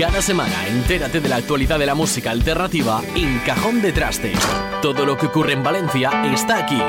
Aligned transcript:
Cada 0.00 0.22
semana 0.22 0.66
entérate 0.66 1.20
de 1.20 1.28
la 1.28 1.36
actualidad 1.36 1.78
de 1.78 1.84
la 1.84 1.94
música 1.94 2.30
alternativa 2.30 3.02
en 3.14 3.38
Cajón 3.40 3.82
de 3.82 3.92
Traste. 3.92 4.32
Todo 4.80 5.04
lo 5.04 5.18
que 5.18 5.26
ocurre 5.26 5.52
en 5.52 5.62
Valencia 5.62 6.22
está 6.24 6.56
aquí. 6.56 6.80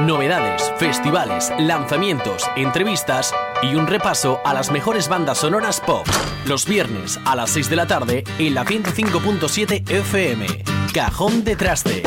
Novedades, 0.00 0.70
festivales, 0.76 1.50
lanzamientos, 1.58 2.44
entrevistas 2.56 3.34
y 3.62 3.74
un 3.74 3.86
repaso 3.86 4.42
a 4.44 4.52
las 4.52 4.70
mejores 4.70 5.08
bandas 5.08 5.38
sonoras 5.38 5.80
pop. 5.80 6.06
Los 6.44 6.66
viernes 6.66 7.18
a 7.24 7.36
las 7.36 7.48
6 7.52 7.70
de 7.70 7.76
la 7.76 7.86
tarde 7.86 8.24
en 8.38 8.54
la 8.54 8.66
105.7 8.66 9.90
FM. 9.90 10.46
Cajón 10.92 11.44
de 11.44 11.56
Traste. 11.56 12.02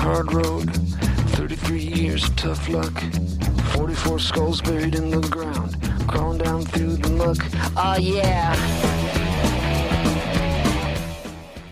Hard 0.00 0.32
road, 0.32 0.70
33 1.36 1.78
years 1.78 2.24
of 2.24 2.36
tough 2.36 2.68
luck, 2.68 3.02
44 3.74 4.18
skulls 4.18 4.62
buried 4.62 4.94
in 4.94 5.10
the 5.10 5.20
ground, 5.28 5.76
crawling 6.08 6.38
down 6.38 6.62
through 6.62 6.96
the 6.96 7.10
muck. 7.10 7.36
Oh 7.76 7.96
yeah. 7.98 8.56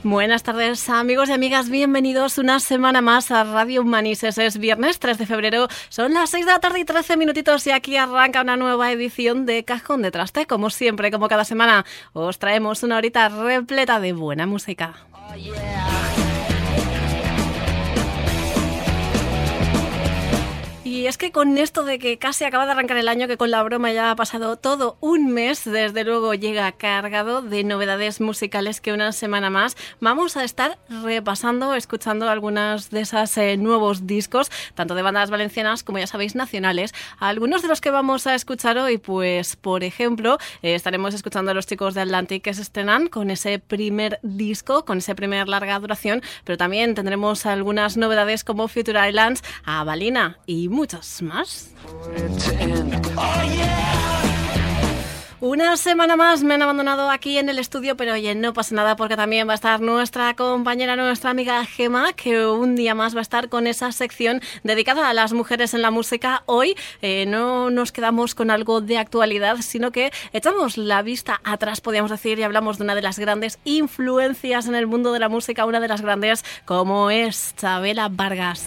Buenas 0.02 0.42
tardes 0.42 0.88
amigos 0.90 1.28
y 1.30 1.32
amigas, 1.32 1.70
bienvenidos 1.70 2.38
una 2.38 2.60
semana 2.60 3.00
más 3.00 3.30
a 3.30 3.44
Radio 3.44 3.80
Humanises. 3.80 4.36
Es 4.36 4.58
viernes 4.58 4.98
3 4.98 5.16
de 5.18 5.26
febrero, 5.26 5.68
son 5.88 6.12
las 6.12 6.30
6 6.30 6.44
de 6.44 6.52
la 6.52 6.60
tarde 6.60 6.80
y 6.80 6.84
13 6.84 7.16
minutitos 7.16 7.66
y 7.66 7.70
aquí 7.70 7.96
arranca 7.96 8.42
una 8.42 8.56
nueva 8.56 8.92
edición 8.92 9.46
de 9.46 9.64
Cajón 9.64 10.02
de 10.02 10.10
Traste. 10.10 10.46
Como 10.46 10.68
siempre, 10.68 11.10
como 11.10 11.28
cada 11.28 11.44
semana, 11.44 11.86
os 12.12 12.38
traemos 12.38 12.82
una 12.82 12.98
horita 12.98 13.28
repleta 13.30 14.00
de 14.00 14.12
buena 14.12 14.46
música. 14.46 14.96
Oh 15.30 15.34
yeah. 15.34 16.17
Y 20.90 21.06
es 21.06 21.18
que 21.18 21.32
con 21.32 21.58
esto 21.58 21.84
de 21.84 21.98
que 21.98 22.16
casi 22.16 22.44
acaba 22.44 22.64
de 22.64 22.72
arrancar 22.72 22.96
el 22.96 23.08
año, 23.08 23.28
que 23.28 23.36
con 23.36 23.50
la 23.50 23.62
broma 23.62 23.92
ya 23.92 24.10
ha 24.10 24.16
pasado 24.16 24.56
todo 24.56 24.96
un 25.02 25.34
mes, 25.34 25.66
desde 25.66 26.02
luego 26.02 26.32
llega 26.32 26.72
cargado 26.72 27.42
de 27.42 27.62
novedades 27.62 28.22
musicales 28.22 28.80
que 28.80 28.94
una 28.94 29.12
semana 29.12 29.50
más 29.50 29.76
vamos 30.00 30.38
a 30.38 30.44
estar 30.44 30.78
repasando, 30.88 31.74
escuchando 31.74 32.30
algunas 32.30 32.88
de 32.88 33.02
esos 33.02 33.36
eh, 33.36 33.58
nuevos 33.58 34.06
discos, 34.06 34.50
tanto 34.74 34.94
de 34.94 35.02
bandas 35.02 35.28
valencianas 35.28 35.84
como 35.84 35.98
ya 35.98 36.06
sabéis 36.06 36.34
nacionales. 36.34 36.94
Algunos 37.18 37.60
de 37.60 37.68
los 37.68 37.82
que 37.82 37.90
vamos 37.90 38.26
a 38.26 38.34
escuchar 38.34 38.78
hoy, 38.78 38.96
pues 38.96 39.56
por 39.56 39.84
ejemplo, 39.84 40.38
eh, 40.62 40.74
estaremos 40.74 41.12
escuchando 41.12 41.50
a 41.50 41.54
los 41.54 41.66
chicos 41.66 41.92
de 41.92 42.00
Atlantic 42.00 42.42
que 42.42 42.54
se 42.54 42.62
estrenan 42.62 43.08
con 43.08 43.30
ese 43.30 43.58
primer 43.58 44.20
disco, 44.22 44.86
con 44.86 44.98
ese 44.98 45.14
primer 45.14 45.48
larga 45.48 45.78
duración, 45.80 46.22
pero 46.44 46.56
también 46.56 46.94
tendremos 46.94 47.44
algunas 47.44 47.98
novedades 47.98 48.42
como 48.42 48.68
Future 48.68 49.06
Islands, 49.06 49.44
a 49.66 49.84
Balina 49.84 50.38
y 50.46 50.77
muchas 50.78 51.22
más. 51.22 51.70
Oh. 53.16 53.28
Una 55.40 55.76
semana 55.76 56.16
más 56.16 56.42
me 56.42 56.54
han 56.54 56.62
abandonado 56.62 57.10
aquí 57.10 57.38
en 57.38 57.48
el 57.48 57.60
estudio, 57.60 57.96
pero 57.96 58.14
oye, 58.14 58.34
no 58.34 58.52
pasa 58.52 58.74
nada 58.74 58.96
porque 58.96 59.16
también 59.16 59.46
va 59.46 59.52
a 59.52 59.54
estar 59.54 59.80
nuestra 59.80 60.34
compañera, 60.34 60.96
nuestra 60.96 61.30
amiga 61.30 61.64
Gema, 61.64 62.12
que 62.12 62.44
un 62.44 62.74
día 62.74 62.96
más 62.96 63.14
va 63.14 63.20
a 63.20 63.22
estar 63.22 63.48
con 63.48 63.68
esa 63.68 63.92
sección 63.92 64.40
dedicada 64.64 65.08
a 65.08 65.14
las 65.14 65.32
mujeres 65.32 65.74
en 65.74 65.82
la 65.82 65.92
música. 65.92 66.42
Hoy 66.46 66.76
eh, 67.02 67.24
no 67.26 67.70
nos 67.70 67.92
quedamos 67.92 68.34
con 68.34 68.50
algo 68.50 68.80
de 68.80 68.98
actualidad, 68.98 69.58
sino 69.60 69.92
que 69.92 70.12
echamos 70.32 70.76
la 70.76 71.02
vista 71.02 71.40
atrás, 71.44 71.80
podríamos 71.80 72.10
decir, 72.10 72.40
y 72.40 72.42
hablamos 72.42 72.78
de 72.78 72.84
una 72.84 72.96
de 72.96 73.02
las 73.02 73.20
grandes 73.20 73.60
influencias 73.64 74.66
en 74.66 74.74
el 74.74 74.88
mundo 74.88 75.12
de 75.12 75.20
la 75.20 75.28
música, 75.28 75.66
una 75.66 75.78
de 75.78 75.86
las 75.86 76.02
grandes 76.02 76.44
como 76.64 77.10
es 77.10 77.54
Chabela 77.56 78.08
Vargas. 78.10 78.66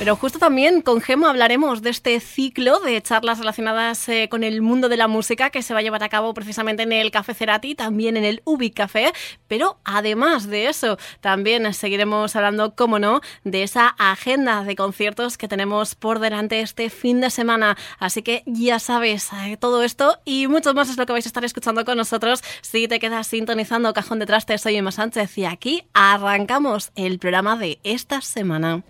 Pero 0.00 0.16
justo 0.16 0.38
también 0.38 0.80
con 0.80 1.02
Gemo 1.02 1.26
hablaremos 1.26 1.82
de 1.82 1.90
este 1.90 2.18
ciclo 2.20 2.80
de 2.80 3.02
charlas 3.02 3.38
relacionadas 3.38 4.08
eh, 4.08 4.28
con 4.30 4.44
el 4.44 4.62
mundo 4.62 4.88
de 4.88 4.96
la 4.96 5.08
música 5.08 5.50
que 5.50 5.60
se 5.60 5.74
va 5.74 5.80
a 5.80 5.82
llevar 5.82 6.02
a 6.02 6.08
cabo 6.08 6.32
precisamente 6.32 6.84
en 6.84 6.92
el 6.92 7.10
Café 7.10 7.34
Cerati, 7.34 7.74
también 7.74 8.16
en 8.16 8.24
el 8.24 8.40
Ubic 8.46 8.72
Café. 8.72 9.12
Pero 9.46 9.78
además 9.84 10.46
de 10.46 10.68
eso, 10.68 10.96
también 11.20 11.74
seguiremos 11.74 12.34
hablando, 12.34 12.74
como 12.74 12.98
no, 12.98 13.20
de 13.44 13.62
esa 13.62 13.88
agenda 13.98 14.64
de 14.64 14.74
conciertos 14.74 15.36
que 15.36 15.48
tenemos 15.48 15.94
por 15.96 16.18
delante 16.18 16.62
este 16.62 16.88
fin 16.88 17.20
de 17.20 17.28
semana. 17.28 17.76
Así 17.98 18.22
que 18.22 18.42
ya 18.46 18.78
sabes, 18.78 19.28
eh, 19.44 19.58
todo 19.58 19.82
esto 19.82 20.18
y 20.24 20.46
mucho 20.46 20.72
más 20.72 20.88
es 20.88 20.96
lo 20.96 21.04
que 21.04 21.12
vais 21.12 21.26
a 21.26 21.28
estar 21.28 21.44
escuchando 21.44 21.84
con 21.84 21.98
nosotros 21.98 22.42
si 22.62 22.88
te 22.88 23.00
quedas 23.00 23.26
sintonizando 23.26 23.92
Cajón 23.92 24.18
de 24.18 24.24
Traste. 24.24 24.56
Soy 24.56 24.76
Emma 24.76 24.92
Sánchez 24.92 25.36
y 25.36 25.44
aquí 25.44 25.84
arrancamos 25.92 26.90
el 26.94 27.18
programa 27.18 27.58
de 27.58 27.80
esta 27.84 28.22
semana. 28.22 28.82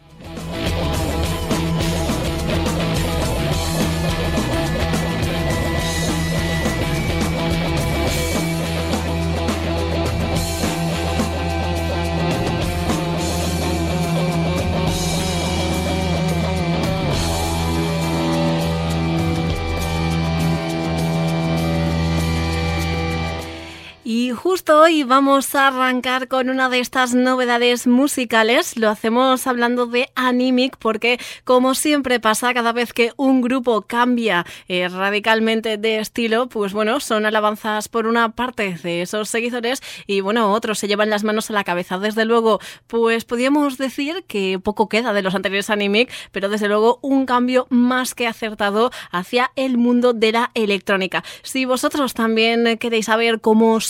Justo 24.42 24.80
hoy 24.80 25.02
vamos 25.02 25.54
a 25.54 25.68
arrancar 25.68 26.26
con 26.26 26.48
una 26.48 26.70
de 26.70 26.78
estas 26.78 27.12
novedades 27.14 27.86
musicales. 27.86 28.78
Lo 28.78 28.88
hacemos 28.88 29.46
hablando 29.46 29.84
de 29.84 30.08
Animic 30.14 30.78
porque, 30.78 31.20
como 31.44 31.74
siempre 31.74 32.20
pasa, 32.20 32.54
cada 32.54 32.72
vez 32.72 32.94
que 32.94 33.12
un 33.18 33.42
grupo 33.42 33.82
cambia 33.82 34.46
eh, 34.66 34.88
radicalmente 34.88 35.76
de 35.76 35.98
estilo, 35.98 36.48
pues 36.48 36.72
bueno, 36.72 37.00
son 37.00 37.26
alabanzas 37.26 37.90
por 37.90 38.06
una 38.06 38.30
parte 38.30 38.78
de 38.82 39.02
esos 39.02 39.28
seguidores 39.28 39.82
y 40.06 40.22
bueno, 40.22 40.52
otros 40.52 40.78
se 40.78 40.88
llevan 40.88 41.10
las 41.10 41.22
manos 41.22 41.50
a 41.50 41.52
la 41.52 41.64
cabeza. 41.64 41.98
Desde 41.98 42.24
luego, 42.24 42.60
pues 42.86 43.26
podríamos 43.26 43.76
decir 43.76 44.24
que 44.26 44.58
poco 44.58 44.88
queda 44.88 45.12
de 45.12 45.20
los 45.20 45.34
anteriores 45.34 45.68
Animic, 45.68 46.10
pero 46.32 46.48
desde 46.48 46.68
luego 46.68 46.98
un 47.02 47.26
cambio 47.26 47.66
más 47.68 48.14
que 48.14 48.26
acertado 48.26 48.90
hacia 49.10 49.50
el 49.56 49.76
mundo 49.76 50.14
de 50.14 50.32
la 50.32 50.50
electrónica. 50.54 51.24
Si 51.42 51.66
vosotros 51.66 52.14
también 52.14 52.78
queréis 52.78 53.04
saber 53.04 53.42
cómo 53.42 53.80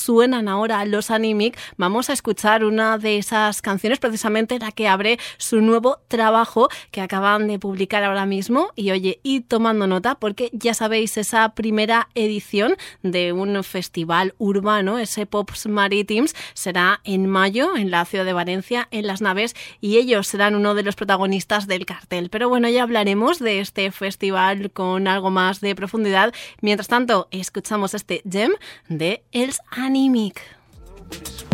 ahora 0.49 0.85
los 0.85 1.11
Animic, 1.11 1.59
vamos 1.77 2.11
a 2.11 2.13
escuchar 2.13 2.65
una 2.65 2.99
de 2.99 3.19
esas 3.19 3.63
canciones, 3.63 3.99
precisamente 3.99 4.59
la 4.59 4.73
que 4.73 4.89
abre 4.89 5.19
su 5.39 5.61
nuevo 5.61 5.99
trabajo 6.09 6.69
que 6.91 7.01
acaban 7.01 7.49
de 7.49 7.59
publicar 7.59 8.05
ahora 8.05 8.27
mismo. 8.27 8.71
Y 8.77 8.91
oye, 8.91 9.21
y 9.23 9.41
tomando 9.41 9.87
nota, 9.87 10.15
porque 10.15 10.51
ya 10.53 10.75
sabéis, 10.75 11.17
esa 11.17 11.55
primera 11.55 12.09
edición 12.15 12.77
de 13.03 13.33
un 13.33 13.63
festival 13.65 14.35
urbano, 14.39 14.99
ese 14.99 15.27
Pops 15.27 15.67
Maritims, 15.67 16.35
será 16.55 17.01
en 17.05 17.27
mayo 17.27 17.77
en 17.77 17.91
la 17.91 18.05
ciudad 18.05 18.25
de 18.25 18.33
Valencia, 18.33 18.89
en 18.91 19.07
las 19.07 19.21
naves, 19.21 19.55
y 19.81 19.97
ellos 19.99 20.27
serán 20.27 20.55
uno 20.55 20.75
de 20.75 20.83
los 20.83 20.97
protagonistas 20.97 21.67
del 21.67 21.87
cartel. 21.87 22.31
Pero 22.31 22.49
bueno, 22.49 22.69
ya 22.69 22.83
hablaremos 22.83 23.39
de 23.39 23.61
este 23.61 23.91
festival 23.91 24.71
con 24.71 25.09
algo 25.09 25.31
más 25.31 25.61
de 25.61 25.75
profundidad. 25.75 26.33
Mientras 26.61 26.89
tanto, 26.89 27.29
escuchamos 27.31 27.95
este 27.95 28.23
gem 28.31 28.53
de 28.89 29.25
Els 29.33 29.61
Animic. 29.71 30.30
week. 30.31 31.50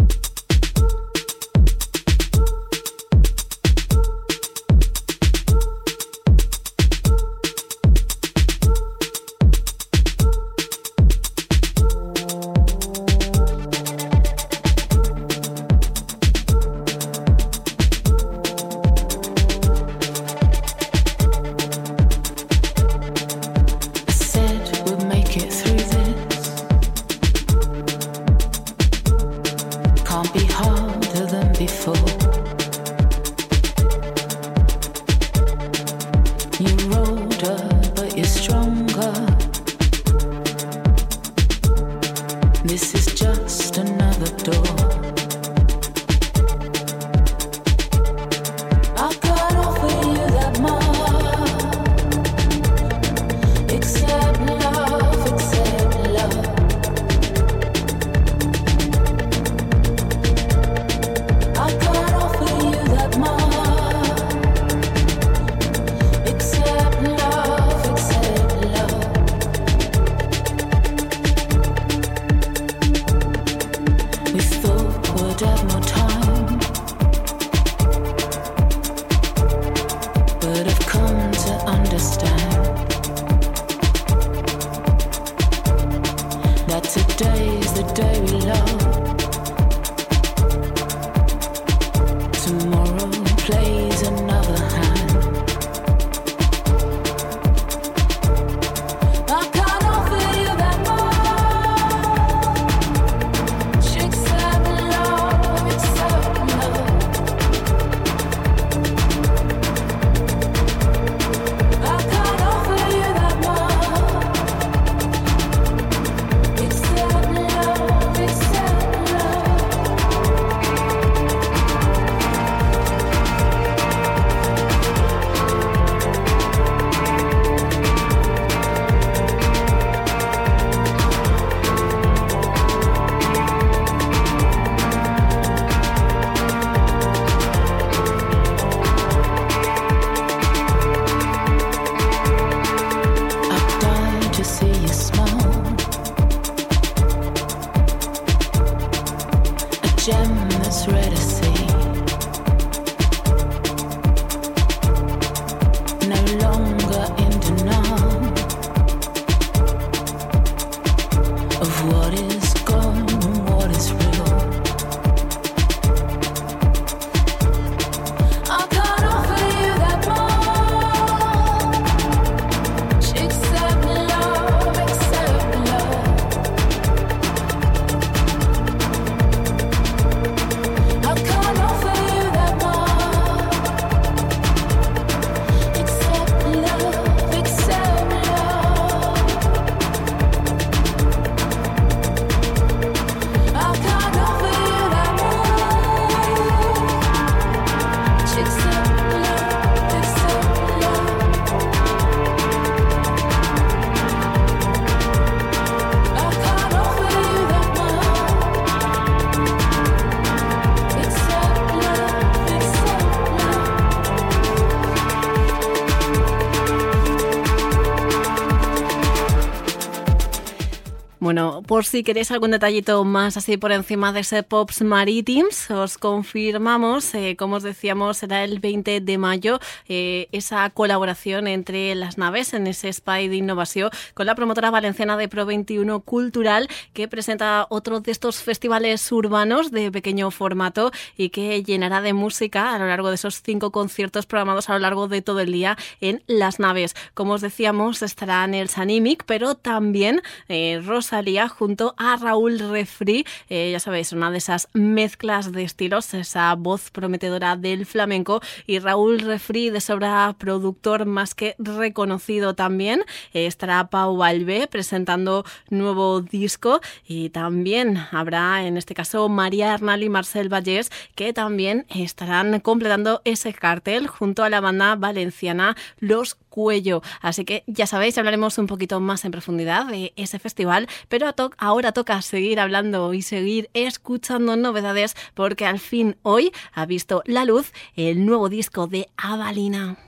Por 221.66 221.84
si 221.84 222.04
queréis 222.04 222.30
algún 222.30 222.53
detallito 222.53 223.04
más 223.04 223.36
así 223.36 223.57
por 223.57 223.72
encima 223.72 224.13
de 224.13 224.21
ese 224.21 224.42
Pops 224.42 224.83
Maritims, 224.83 225.71
os 225.71 225.98
confirmamos, 225.98 227.15
eh, 227.15 227.36
como 227.36 227.57
os 227.57 227.63
decíamos, 227.63 228.18
será 228.18 228.45
el 228.45 228.60
20 228.60 229.01
de 229.01 229.18
mayo 229.18 229.59
eh, 229.89 230.28
esa 230.33 230.71
colaboración 230.71 231.48
entre 231.48 231.95
las 231.95 232.18
naves 232.18 232.54
en 232.54 232.66
ese 232.66 232.92
Spy 232.92 233.28
de 233.28 233.36
innovación 233.36 233.91
con 234.15 234.27
la 234.27 234.34
promotora 234.34 234.71
valenciana 234.71 235.16
de 235.16 235.28
Pro 235.28 235.45
21 235.45 236.01
Cultural 236.01 236.68
que 236.92 237.09
presenta 237.09 237.66
otro 237.68 238.01
de 238.01 238.13
estos 238.13 238.36
festivales 238.42 239.10
urbanos 239.10 239.71
de 239.71 239.91
pequeño 239.91 240.30
formato 240.30 240.92
y 241.16 241.30
que 241.30 241.63
llenará 241.65 242.01
de 242.01 242.13
música 242.13 242.74
a 242.74 242.78
lo 242.78 242.86
largo 242.86 243.09
de 243.09 243.16
esos 243.16 243.42
cinco 243.42 243.72
conciertos 243.72 244.27
programados 244.27 244.68
a 244.68 244.74
lo 244.74 244.78
largo 244.78 245.09
de 245.09 245.22
todo 245.22 245.41
el 245.41 245.53
día 245.53 245.77
en 246.01 246.22
las 246.27 246.60
naves. 246.60 246.95
Como 247.15 247.33
os 247.33 247.41
decíamos, 247.41 248.03
estarán 248.03 248.54
el 248.54 248.68
Sanimic, 248.68 249.24
pero 249.27 249.57
también 249.57 250.22
eh, 250.48 250.80
Rosalía 250.84 251.48
junto 251.56 251.94
a 251.97 252.16
Raúl 252.16 252.58
Refri, 252.58 253.24
eh, 253.48 253.70
ya 253.72 253.80
sabéis, 253.80 254.12
una 254.12 254.30
de 254.30 254.38
esas 254.38 254.68
mezclas 254.74 255.53
de 255.53 255.62
estilos, 255.62 256.12
esa 256.14 256.54
voz 256.54 256.90
prometedora 256.90 257.56
del 257.56 257.87
flamenco 257.87 258.40
y 258.66 258.78
Raúl 258.78 259.20
Refri 259.20 259.70
de 259.70 259.80
sobra 259.80 260.35
productor 260.38 261.06
más 261.06 261.35
que 261.35 261.54
reconocido 261.58 262.54
también. 262.54 263.04
Eh, 263.32 263.47
estará 263.47 263.88
Pau 263.88 264.16
Valvé 264.16 264.66
presentando 264.66 265.44
nuevo 265.70 266.20
disco 266.20 266.80
y 267.06 267.30
también 267.30 267.98
habrá 268.10 268.66
en 268.66 268.76
este 268.76 268.94
caso 268.94 269.28
María 269.28 269.72
Arnal 269.72 270.02
y 270.02 270.08
Marcel 270.08 270.52
Vallés 270.52 270.90
que 271.14 271.32
también 271.32 271.86
estarán 271.88 272.60
completando 272.60 273.22
ese 273.25 273.52
cartel 273.54 274.06
junto 274.06 274.44
a 274.44 274.50
la 274.50 274.60
banda 274.60 274.96
valenciana 274.96 275.76
Los 275.98 276.36
Cuello. 276.56 277.02
Así 277.20 277.44
que 277.44 277.64
ya 277.66 277.86
sabéis, 277.86 278.16
hablaremos 278.16 278.56
un 278.56 278.66
poquito 278.66 278.98
más 278.98 279.26
en 279.26 279.30
profundidad 279.30 279.84
de 279.84 280.14
ese 280.16 280.38
festival, 280.38 280.88
pero 281.10 281.30
ahora 281.58 281.92
toca 281.92 282.22
seguir 282.22 282.60
hablando 282.60 283.12
y 283.12 283.20
seguir 283.20 283.68
escuchando 283.75 284.56
novedades 284.56 285.14
porque 285.34 285.66
al 285.66 285.78
fin 285.78 286.16
hoy 286.22 286.52
ha 286.72 286.86
visto 286.86 287.22
la 287.26 287.44
luz 287.44 287.75
el 287.94 288.25
nuevo 288.25 288.48
disco 288.48 288.86
de 288.86 289.06
Avalina. 289.18 289.98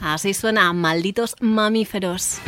Así 0.00 0.34
suena 0.34 0.72
Malditos 0.72 1.36
Mamíferos. 1.38 2.40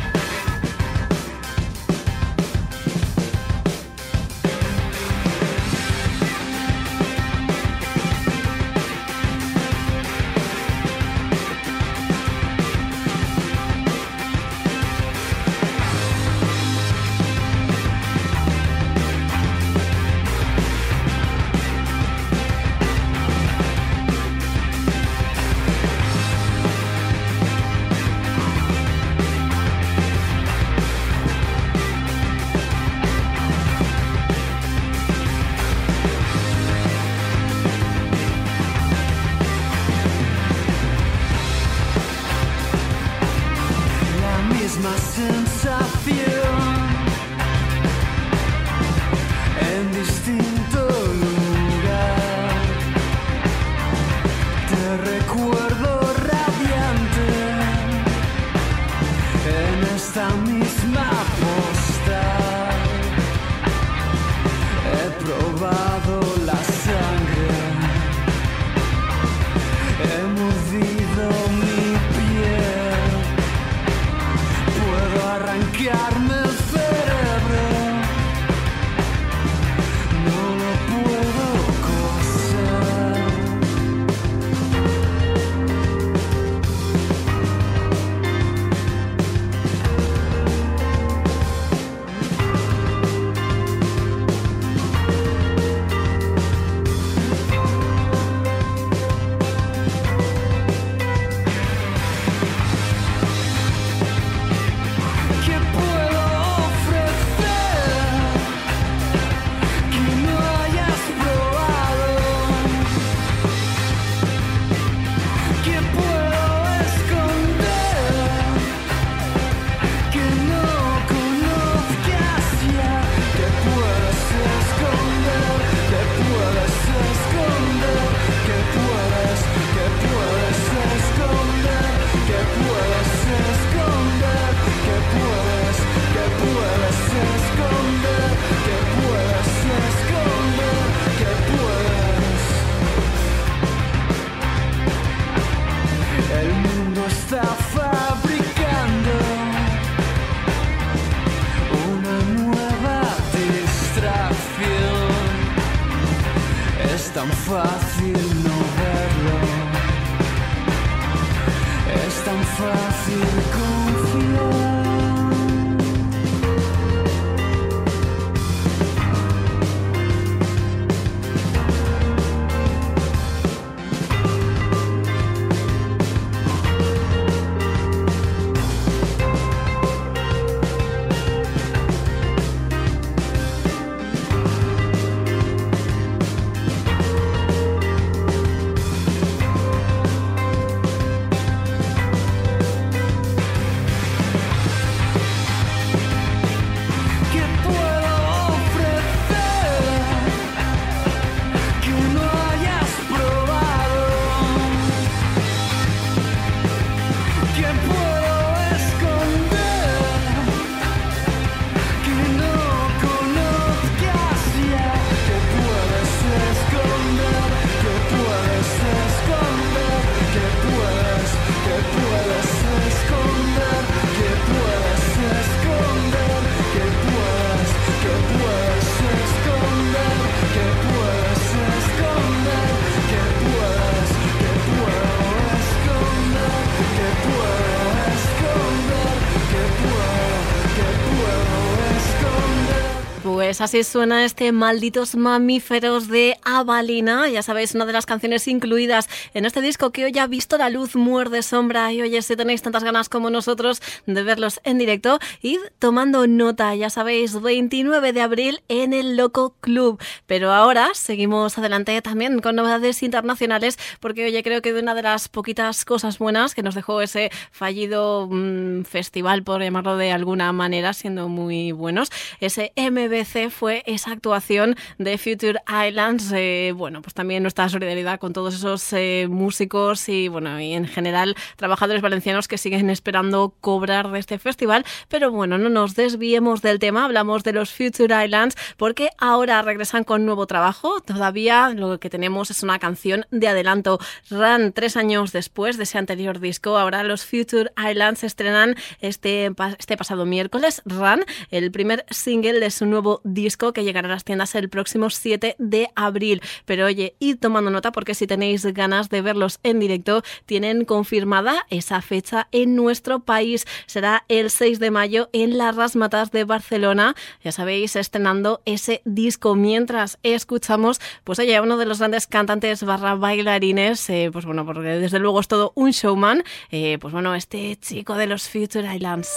Pues 243.54 243.60
así 243.60 243.84
suena 243.84 244.24
este 244.24 244.50
Malditos 244.50 245.14
Mamíferos 245.14 246.08
de 246.08 246.36
Avalina. 246.42 247.28
Ya 247.28 247.40
sabéis, 247.40 247.72
una 247.76 247.86
de 247.86 247.92
las 247.92 248.04
canciones 248.04 248.48
incluidas 248.48 249.08
en 249.32 249.44
este 249.44 249.60
disco 249.60 249.92
que 249.92 250.06
hoy 250.06 250.18
ha 250.18 250.26
visto 250.26 250.58
la 250.58 250.70
luz, 250.70 250.96
muerde 250.96 251.40
sombra. 251.40 251.92
Y 251.92 252.02
oye, 252.02 252.20
si 252.22 252.34
tenéis 252.34 252.62
tantas 252.62 252.82
ganas 252.82 253.08
como 253.08 253.30
nosotros 253.30 253.80
de 254.06 254.24
verlos 254.24 254.60
en 254.64 254.78
directo, 254.78 255.20
id 255.40 255.60
tomando 255.78 256.26
nota. 256.26 256.74
Ya 256.74 256.90
sabéis, 256.90 257.40
29 257.40 258.12
de 258.12 258.22
abril 258.22 258.64
en 258.66 258.92
el 258.92 259.16
Loco 259.16 259.54
Club. 259.60 260.02
Pero 260.26 260.52
ahora 260.52 260.88
seguimos 260.94 261.56
adelante 261.56 262.02
también 262.02 262.40
con 262.40 262.56
novedades 262.56 263.04
internacionales, 263.04 263.78
porque 264.00 264.24
oye, 264.24 264.42
creo 264.42 264.62
que 264.62 264.72
de 264.72 264.80
una 264.80 264.96
de 264.96 265.02
las 265.02 265.28
poquitas 265.28 265.84
cosas 265.84 266.18
buenas 266.18 266.56
que 266.56 266.64
nos 266.64 266.74
dejó 266.74 267.00
ese 267.00 267.30
fallido 267.52 268.26
mm, 268.28 268.82
festival, 268.82 269.44
por 269.44 269.62
llamarlo 269.62 269.96
de 269.96 270.10
alguna 270.10 270.52
manera, 270.52 270.92
siendo 270.92 271.28
muy 271.28 271.70
buenos, 271.70 272.10
ese 272.40 272.72
MBC 272.74 273.43
fue 273.50 273.82
esa 273.86 274.12
actuación 274.12 274.76
de 274.98 275.18
Future 275.18 275.60
Islands. 275.88 276.32
Eh, 276.34 276.72
bueno, 276.74 277.02
pues 277.02 277.14
también 277.14 277.42
nuestra 277.42 277.68
solidaridad 277.68 278.18
con 278.18 278.32
todos 278.32 278.54
esos 278.54 278.92
eh, 278.92 279.26
músicos 279.28 280.08
y, 280.08 280.28
bueno, 280.28 280.60
y 280.60 280.72
en 280.72 280.86
general 280.86 281.36
trabajadores 281.56 282.02
valencianos 282.02 282.48
que 282.48 282.58
siguen 282.58 282.90
esperando 282.90 283.54
cobrar 283.60 284.10
de 284.10 284.18
este 284.18 284.38
festival. 284.38 284.84
Pero 285.08 285.30
bueno, 285.30 285.58
no 285.58 285.68
nos 285.68 285.94
desviemos 285.94 286.62
del 286.62 286.78
tema, 286.78 287.04
hablamos 287.04 287.42
de 287.44 287.52
los 287.52 287.72
Future 287.72 288.24
Islands 288.24 288.56
porque 288.76 289.10
ahora 289.18 289.62
regresan 289.62 290.04
con 290.04 290.24
nuevo 290.24 290.46
trabajo. 290.46 291.00
Todavía 291.00 291.70
lo 291.70 291.98
que 291.98 292.10
tenemos 292.10 292.50
es 292.50 292.62
una 292.62 292.78
canción 292.78 293.26
de 293.30 293.48
adelanto. 293.48 293.98
Run 294.30 294.72
tres 294.72 294.96
años 294.96 295.32
después 295.32 295.76
de 295.76 295.84
ese 295.84 295.98
anterior 295.98 296.40
disco. 296.40 296.78
Ahora 296.78 297.02
los 297.02 297.24
Future 297.24 297.70
Islands 297.76 298.24
estrenan 298.24 298.76
este, 299.00 299.50
este 299.78 299.96
pasado 299.96 300.26
miércoles 300.26 300.82
Run, 300.84 301.24
el 301.50 301.70
primer 301.70 302.04
single 302.10 302.60
de 302.60 302.70
su 302.70 302.86
nuevo 302.86 303.20
disco 303.24 303.33
que 303.34 303.84
llegará 303.84 304.08
a 304.08 304.12
las 304.12 304.24
tiendas 304.24 304.54
el 304.54 304.68
próximo 304.68 305.10
7 305.10 305.56
de 305.58 305.88
abril. 305.94 306.40
Pero 306.64 306.86
oye, 306.86 307.14
id 307.18 307.38
tomando 307.38 307.70
nota 307.70 307.92
porque 307.92 308.14
si 308.14 308.26
tenéis 308.26 308.64
ganas 308.66 309.08
de 309.10 309.22
verlos 309.22 309.60
en 309.62 309.80
directo, 309.80 310.22
tienen 310.46 310.84
confirmada 310.84 311.66
esa 311.70 312.00
fecha 312.00 312.48
en 312.52 312.76
nuestro 312.76 313.20
país. 313.20 313.66
Será 313.86 314.24
el 314.28 314.50
6 314.50 314.78
de 314.78 314.90
mayo 314.90 315.28
en 315.32 315.58
las 315.58 315.76
Rasmatas 315.76 316.30
de 316.30 316.44
Barcelona. 316.44 317.14
Ya 317.42 317.52
sabéis, 317.52 317.96
estrenando 317.96 318.62
ese 318.64 319.02
disco 319.04 319.54
mientras 319.54 320.18
escuchamos, 320.22 321.00
pues 321.24 321.38
oye, 321.38 321.60
uno 321.60 321.76
de 321.76 321.86
los 321.86 321.98
grandes 321.98 322.26
cantantes 322.26 322.82
barra 322.82 323.14
bailarines, 323.14 324.08
eh, 324.10 324.30
pues 324.32 324.44
bueno, 324.44 324.64
porque 324.64 324.88
desde 324.88 325.18
luego 325.18 325.40
es 325.40 325.48
todo 325.48 325.72
un 325.74 325.90
showman, 325.90 326.42
eh, 326.70 326.98
pues 327.00 327.12
bueno, 327.12 327.34
este 327.34 327.76
chico 327.76 328.14
de 328.14 328.26
los 328.26 328.48
Future 328.48 328.94
Islands. 328.94 329.30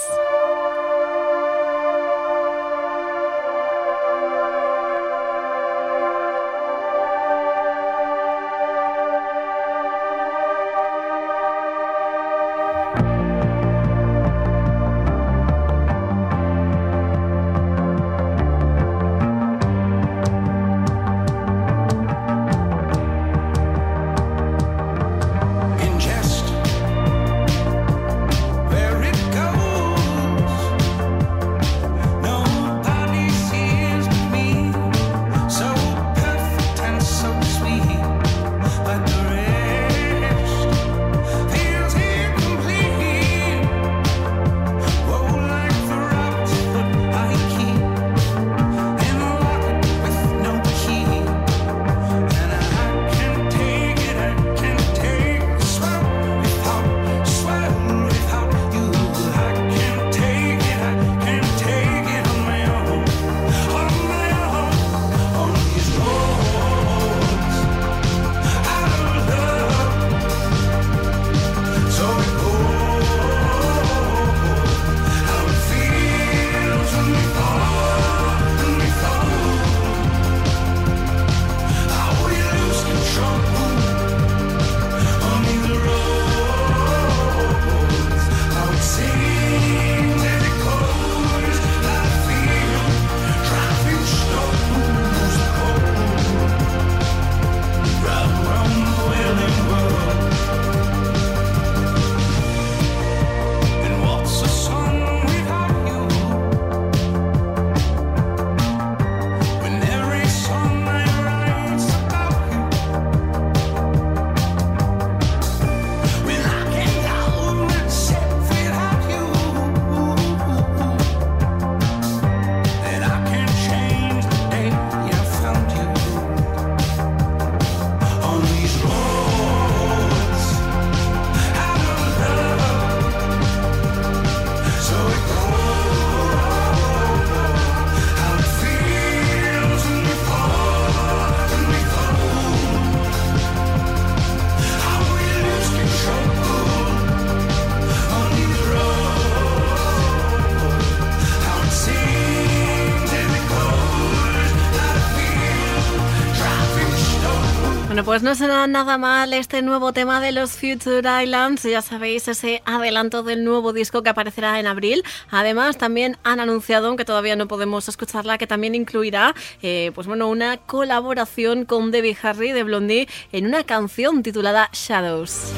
Pues 158.18 158.24
no 158.24 158.34
será 158.34 158.66
nada 158.66 158.98
mal 158.98 159.32
este 159.32 159.62
nuevo 159.62 159.92
tema 159.92 160.20
de 160.20 160.32
los 160.32 160.54
Future 160.54 161.22
Islands. 161.22 161.62
Ya 161.62 161.82
sabéis, 161.82 162.26
ese 162.26 162.62
adelanto 162.64 163.22
del 163.22 163.44
nuevo 163.44 163.72
disco 163.72 164.02
que 164.02 164.10
aparecerá 164.10 164.58
en 164.58 164.66
abril. 164.66 165.04
Además, 165.30 165.78
también 165.78 166.16
han 166.24 166.40
anunciado, 166.40 166.88
aunque 166.88 167.04
todavía 167.04 167.36
no 167.36 167.46
podemos 167.46 167.88
escucharla, 167.88 168.36
que 168.36 168.48
también 168.48 168.74
incluirá 168.74 169.36
eh, 169.62 169.92
pues 169.94 170.08
bueno, 170.08 170.26
una 170.26 170.56
colaboración 170.56 171.64
con 171.64 171.92
Debbie 171.92 172.18
Harry 172.20 172.50
de 172.50 172.64
Blondie 172.64 173.08
en 173.30 173.46
una 173.46 173.62
canción 173.62 174.24
titulada 174.24 174.68
Shadows. 174.72 175.52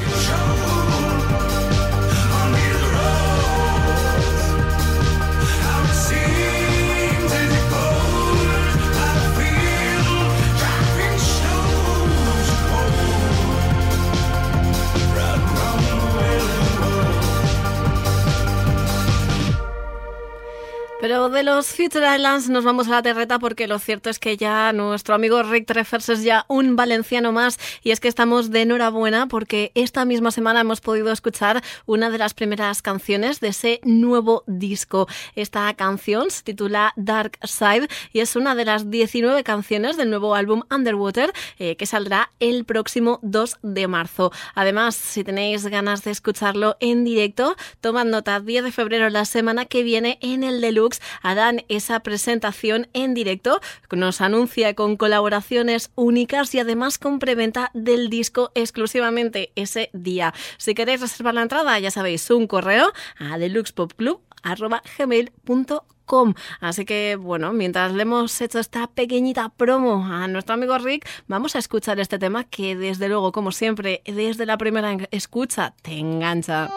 Pero 21.00 21.30
de 21.30 21.42
los 21.42 21.68
Future 21.68 22.14
Islands 22.14 22.50
nos 22.50 22.62
vamos 22.62 22.86
a 22.88 22.90
la 22.90 23.02
terreta 23.02 23.38
porque 23.38 23.66
lo 23.66 23.78
cierto 23.78 24.10
es 24.10 24.18
que 24.18 24.36
ya 24.36 24.70
nuestro 24.74 25.14
amigo 25.14 25.42
Rick 25.42 25.64
Treffers 25.66 26.10
es 26.10 26.24
ya 26.24 26.44
un 26.46 26.76
valenciano 26.76 27.32
más 27.32 27.58
y 27.82 27.92
es 27.92 28.00
que 28.00 28.08
estamos 28.08 28.50
de 28.50 28.62
enhorabuena 28.62 29.26
porque 29.26 29.72
esta 29.74 30.04
misma 30.04 30.30
semana 30.30 30.60
hemos 30.60 30.82
podido 30.82 31.10
escuchar 31.10 31.64
una 31.86 32.10
de 32.10 32.18
las 32.18 32.34
primeras 32.34 32.82
canciones 32.82 33.40
de 33.40 33.48
ese 33.48 33.80
nuevo 33.82 34.44
disco. 34.46 35.08
Esta 35.36 35.72
canción 35.72 36.30
se 36.30 36.42
titula 36.42 36.92
Dark 36.96 37.38
Side 37.44 37.88
y 38.12 38.20
es 38.20 38.36
una 38.36 38.54
de 38.54 38.66
las 38.66 38.90
19 38.90 39.42
canciones 39.42 39.96
del 39.96 40.10
nuevo 40.10 40.34
álbum 40.34 40.64
Underwater 40.70 41.32
eh, 41.58 41.76
que 41.76 41.86
saldrá 41.86 42.30
el 42.40 42.66
próximo 42.66 43.20
2 43.22 43.60
de 43.62 43.88
marzo. 43.88 44.32
Además, 44.54 44.96
si 44.96 45.24
tenéis 45.24 45.66
ganas 45.66 46.04
de 46.04 46.10
escucharlo 46.10 46.76
en 46.78 47.04
directo, 47.04 47.56
tomad 47.80 48.04
nota 48.04 48.38
10 48.38 48.64
de 48.64 48.72
febrero 48.72 49.08
la 49.08 49.24
semana 49.24 49.64
que 49.64 49.82
viene 49.82 50.18
en 50.20 50.44
el 50.44 50.60
Deluxe 50.60 50.89
harán 51.22 51.62
esa 51.68 52.00
presentación 52.00 52.88
en 52.92 53.14
directo. 53.14 53.60
Nos 53.92 54.20
anuncia 54.20 54.74
con 54.74 54.96
colaboraciones 54.96 55.92
únicas 55.94 56.54
y 56.54 56.58
además 56.58 56.98
con 56.98 57.18
preventa 57.18 57.70
del 57.74 58.10
disco 58.10 58.52
exclusivamente 58.54 59.52
ese 59.56 59.90
día. 59.92 60.32
Si 60.58 60.74
queréis 60.74 61.00
reservar 61.00 61.34
la 61.34 61.42
entrada, 61.42 61.76
ya 61.78 61.90
sabéis, 61.90 62.30
un 62.30 62.46
correo 62.46 62.92
a 63.18 63.38
deluxepopclub.com. 63.38 66.34
Así 66.60 66.84
que, 66.84 67.16
bueno, 67.16 67.52
mientras 67.52 67.92
le 67.92 68.02
hemos 68.02 68.40
hecho 68.40 68.58
esta 68.58 68.88
pequeñita 68.88 69.50
promo 69.50 70.04
a 70.04 70.26
nuestro 70.26 70.54
amigo 70.54 70.76
Rick, 70.78 71.08
vamos 71.28 71.54
a 71.54 71.60
escuchar 71.60 72.00
este 72.00 72.18
tema 72.18 72.42
que, 72.44 72.74
desde 72.74 73.08
luego, 73.08 73.30
como 73.30 73.52
siempre, 73.52 74.02
desde 74.04 74.44
la 74.44 74.58
primera 74.58 74.96
escucha, 75.12 75.72
te 75.82 75.98
engancha. 75.98 76.68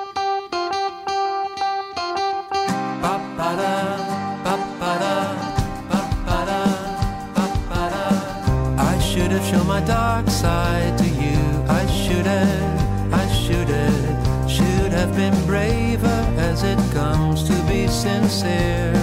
Dark 9.85 10.29
side 10.29 10.97
to 10.97 11.05
you. 11.05 11.39
I 11.67 11.85
should 11.87 12.25
have, 12.25 13.13
I 13.13 13.27
should 13.33 13.67
have, 13.67 14.51
should 14.51 14.91
have 14.91 15.15
been 15.15 15.35
braver 15.45 16.21
as 16.37 16.63
it 16.63 16.77
comes 16.93 17.43
to 17.49 17.53
be 17.67 17.87
sincere. 17.87 18.93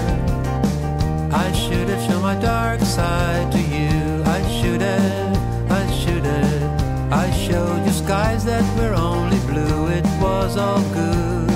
I 1.32 1.52
should 1.52 1.88
have 1.88 2.02
shown 2.06 2.22
my 2.22 2.36
dark 2.36 2.80
side 2.80 3.52
to 3.52 3.58
you. 3.58 4.22
I 4.24 4.40
should 4.60 4.80
have, 4.80 5.70
I 5.70 5.90
should 6.00 6.24
have. 6.24 7.12
I 7.12 7.30
showed 7.30 7.84
you 7.84 7.92
skies 7.92 8.44
that 8.44 8.64
were 8.78 8.94
only 8.94 9.38
blue. 9.40 9.88
It 9.88 10.06
was 10.20 10.56
all 10.56 10.82
good. 10.94 11.48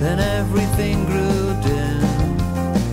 Then 0.00 0.18
everything 0.18 1.04
grew 1.06 1.54
dim, 1.62 2.04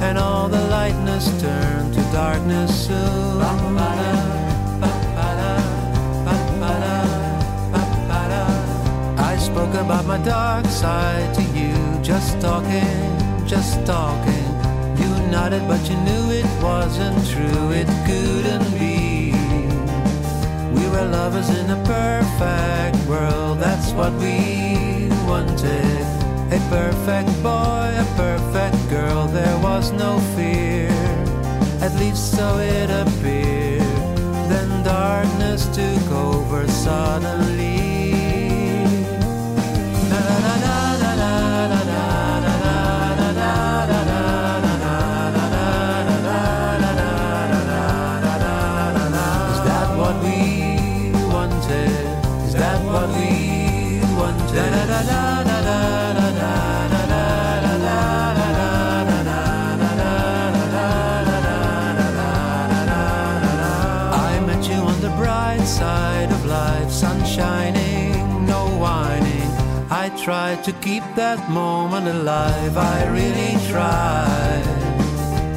and 0.02 0.18
all 0.18 0.48
the 0.48 0.62
lightness 0.68 1.26
turned 1.42 1.94
to 1.94 2.02
darkness 2.14 2.88
soon. 2.88 3.61
Dark 10.24 10.66
side 10.66 11.34
to 11.36 11.42
you. 11.58 11.74
Just 12.04 12.40
talking, 12.42 13.48
just 13.48 13.86
talking. 13.86 14.48
You 15.00 15.10
nodded, 15.32 15.68
but 15.68 15.82
you 15.90 15.98
knew 15.98 16.32
it 16.32 16.46
wasn't 16.62 17.18
true. 17.28 17.72
It 17.72 17.88
couldn't 18.06 18.72
be. 18.78 19.32
We 20.76 20.88
were 20.90 21.08
lovers 21.08 21.50
in 21.50 21.70
a 21.70 21.84
perfect 21.86 22.98
world. 23.08 23.60
That's 23.60 23.92
what 23.94 24.14
we 24.14 25.10
wanted. 25.26 26.06
A 26.52 26.60
perfect 26.70 27.32
boy, 27.42 27.90
a 27.98 28.08
perfect 28.16 28.78
girl. 28.90 29.28
There 29.28 29.58
was 29.60 29.92
no 29.92 30.20
fear. 30.36 30.90
At 31.82 31.96
least 31.96 32.36
so 32.36 32.58
it 32.60 32.90
appeared. 32.90 33.82
Then 34.50 34.84
darkness 34.84 35.66
took 35.76 36.12
over 36.12 36.68
suddenly. 36.68 37.91
To 70.64 70.72
keep 70.74 71.04
that 71.16 71.50
moment 71.50 72.08
alive. 72.08 72.78
I 72.78 73.08
really 73.08 73.54
tried. 73.72 74.64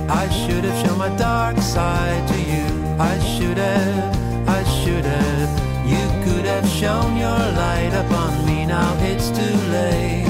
I 0.08 0.28
should 0.30 0.64
have 0.64 0.86
shown 0.86 0.96
my 0.96 1.14
dark 1.16 1.58
side 1.58 2.26
to 2.28 2.38
you. 2.40 2.64
I 2.98 3.18
should 3.18 3.58
have, 3.58 4.48
I 4.48 4.64
should 4.80 5.04
have. 5.04 5.50
You 5.86 6.04
could 6.24 6.46
have 6.46 6.66
shown 6.66 7.18
your 7.18 7.42
light 7.62 7.92
upon 7.92 8.46
me. 8.46 8.64
Now 8.64 8.96
it's 9.00 9.28
too 9.28 9.56
late. 9.78 10.24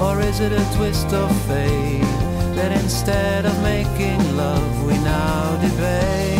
Or 0.00 0.20
is 0.20 0.38
it 0.38 0.52
a 0.52 0.64
twist 0.76 1.12
of 1.12 1.30
fate 1.48 2.02
that 2.54 2.70
instead 2.70 3.44
of 3.44 3.60
making 3.62 4.36
love, 4.36 4.86
we 4.86 4.94
now 4.98 5.56
debate? 5.60 6.38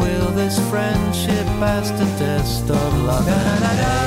Will 0.00 0.30
this 0.32 0.58
friendship 0.70 1.46
pass 1.62 1.90
the 1.92 2.06
test 2.18 2.68
of 2.68 3.02
love? 3.04 3.26
Da, 3.26 3.58
da, 3.60 3.76
da, 3.76 4.04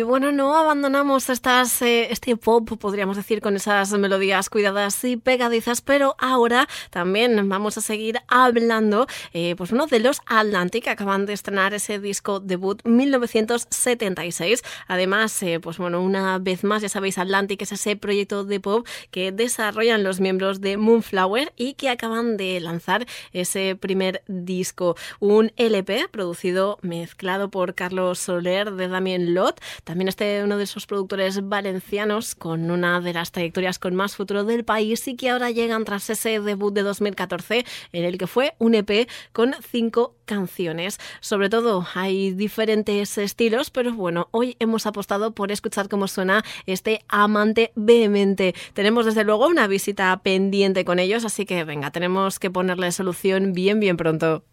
Y 0.00 0.02
bueno, 0.02 0.32
no 0.32 0.56
abandonamos 0.56 1.28
estas, 1.28 1.82
eh, 1.82 2.10
este 2.10 2.34
pop, 2.34 2.66
podríamos 2.78 3.18
decir, 3.18 3.42
con 3.42 3.54
esas 3.54 3.92
melodías 3.92 4.48
cuidadas 4.48 5.04
y 5.04 5.18
pegadizas, 5.18 5.82
pero 5.82 6.16
ahora 6.18 6.66
también 6.88 7.46
vamos 7.50 7.76
a 7.76 7.82
seguir 7.82 8.18
hablando, 8.26 9.06
eh, 9.34 9.54
pues 9.58 9.72
uno 9.72 9.86
de 9.86 10.00
los 10.00 10.22
Atlantic 10.24 10.88
acaban 10.88 11.26
de 11.26 11.34
estrenar 11.34 11.74
ese 11.74 11.98
disco 11.98 12.40
debut 12.40 12.82
1976. 12.84 14.62
Además, 14.88 15.42
eh, 15.42 15.60
pues 15.60 15.76
bueno, 15.76 16.00
una 16.00 16.38
vez 16.38 16.64
más, 16.64 16.80
ya 16.80 16.88
sabéis, 16.88 17.18
Atlantic 17.18 17.60
es 17.60 17.72
ese 17.72 17.94
proyecto 17.94 18.44
de 18.44 18.58
pop 18.58 18.86
que 19.10 19.32
desarrollan 19.32 20.02
los 20.02 20.18
miembros 20.18 20.62
de 20.62 20.78
Moonflower 20.78 21.52
y 21.56 21.74
que 21.74 21.90
acaban 21.90 22.38
de 22.38 22.58
lanzar 22.60 23.06
ese 23.34 23.76
primer 23.76 24.22
disco, 24.28 24.96
un 25.18 25.52
LP 25.58 26.08
producido, 26.10 26.78
mezclado 26.80 27.50
por 27.50 27.74
Carlos 27.74 28.18
Soler 28.18 28.70
de 28.72 28.88
Damien 28.88 29.34
Lot 29.34 29.60
también 29.90 30.06
este 30.06 30.44
uno 30.44 30.56
de 30.56 30.62
esos 30.62 30.86
productores 30.86 31.48
valencianos 31.48 32.36
con 32.36 32.70
una 32.70 33.00
de 33.00 33.12
las 33.12 33.32
trayectorias 33.32 33.80
con 33.80 33.96
más 33.96 34.14
futuro 34.14 34.44
del 34.44 34.64
país 34.64 35.08
y 35.08 35.16
que 35.16 35.30
ahora 35.30 35.50
llegan 35.50 35.84
tras 35.84 36.08
ese 36.10 36.38
debut 36.38 36.72
de 36.72 36.82
2014 36.82 37.64
en 37.90 38.04
el 38.04 38.16
que 38.16 38.28
fue 38.28 38.54
un 38.58 38.76
EP 38.76 39.08
con 39.32 39.52
cinco 39.68 40.14
canciones. 40.26 41.00
Sobre 41.18 41.48
todo 41.48 41.84
hay 41.94 42.30
diferentes 42.30 43.18
estilos, 43.18 43.70
pero 43.70 43.92
bueno, 43.92 44.28
hoy 44.30 44.54
hemos 44.60 44.86
apostado 44.86 45.34
por 45.34 45.50
escuchar 45.50 45.88
cómo 45.88 46.06
suena 46.06 46.44
este 46.66 47.00
amante 47.08 47.72
vehemente. 47.74 48.54
Tenemos 48.74 49.06
desde 49.06 49.24
luego 49.24 49.48
una 49.48 49.66
visita 49.66 50.16
pendiente 50.22 50.84
con 50.84 51.00
ellos, 51.00 51.24
así 51.24 51.46
que 51.46 51.64
venga, 51.64 51.90
tenemos 51.90 52.38
que 52.38 52.48
ponerle 52.48 52.92
solución 52.92 53.54
bien, 53.54 53.80
bien 53.80 53.96
pronto. 53.96 54.44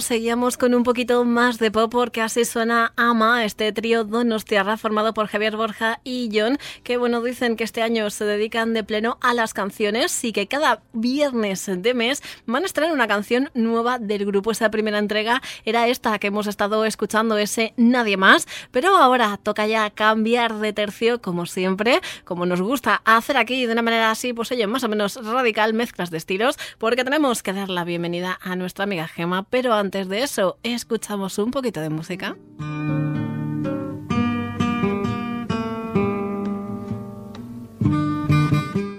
Seguíamos 0.00 0.56
con 0.56 0.74
un 0.74 0.82
poquito 0.82 1.24
más 1.24 1.58
de 1.58 1.70
pop 1.70 1.90
porque 1.90 2.20
así 2.20 2.44
suena 2.44 2.92
Ama, 2.96 3.44
este 3.44 3.72
trío 3.72 4.04
Donostiarra 4.04 4.76
formado 4.76 5.14
por 5.14 5.26
Javier 5.26 5.56
Borja 5.56 6.00
y 6.04 6.30
John, 6.32 6.58
que 6.84 6.96
bueno, 6.96 7.22
dicen 7.22 7.56
que 7.56 7.64
este 7.64 7.82
año 7.82 8.08
se 8.10 8.24
dedican 8.24 8.74
de 8.74 8.84
pleno 8.84 9.18
a 9.20 9.34
las 9.34 9.54
canciones 9.54 10.22
y 10.24 10.32
que 10.32 10.46
cada 10.46 10.82
viernes 10.92 11.66
de 11.66 11.94
mes 11.94 12.22
van 12.46 12.62
a 12.62 12.66
estrenar 12.66 12.92
una 12.92 13.08
canción 13.08 13.50
nueva 13.54 13.98
del 13.98 14.26
grupo. 14.26 14.50
Esa 14.50 14.70
primera 14.70 14.98
entrega 14.98 15.42
era 15.64 15.88
esta 15.88 16.18
que 16.18 16.28
hemos 16.28 16.46
estado 16.46 16.84
escuchando, 16.84 17.38
ese 17.38 17.74
Nadie 17.76 18.16
más, 18.16 18.46
pero 18.70 18.96
ahora 18.96 19.38
toca 19.42 19.66
ya 19.66 19.90
cambiar 19.90 20.54
de 20.58 20.72
tercio 20.72 21.20
como 21.20 21.46
siempre, 21.46 22.00
como 22.24 22.46
nos 22.46 22.60
gusta 22.60 23.02
hacer 23.04 23.36
aquí 23.36 23.66
de 23.66 23.72
una 23.72 23.82
manera 23.82 24.10
así, 24.10 24.32
pues 24.32 24.52
oye, 24.52 24.66
más 24.66 24.84
o 24.84 24.88
menos 24.88 25.16
radical, 25.24 25.74
mezclas 25.74 26.10
de 26.10 26.18
estilos, 26.18 26.58
porque 26.78 27.04
tenemos 27.04 27.42
que 27.42 27.52
dar 27.52 27.68
la 27.68 27.84
bienvenida 27.84 28.38
a 28.42 28.56
nuestra 28.56 28.84
amiga 28.84 29.08
Gema 29.08 29.46
pero 29.50 29.74
antes 29.74 29.87
de 29.90 30.22
eso, 30.22 30.58
escuchamos 30.62 31.38
un 31.38 31.50
poquito 31.50 31.80
de 31.80 31.88
música. 31.88 32.36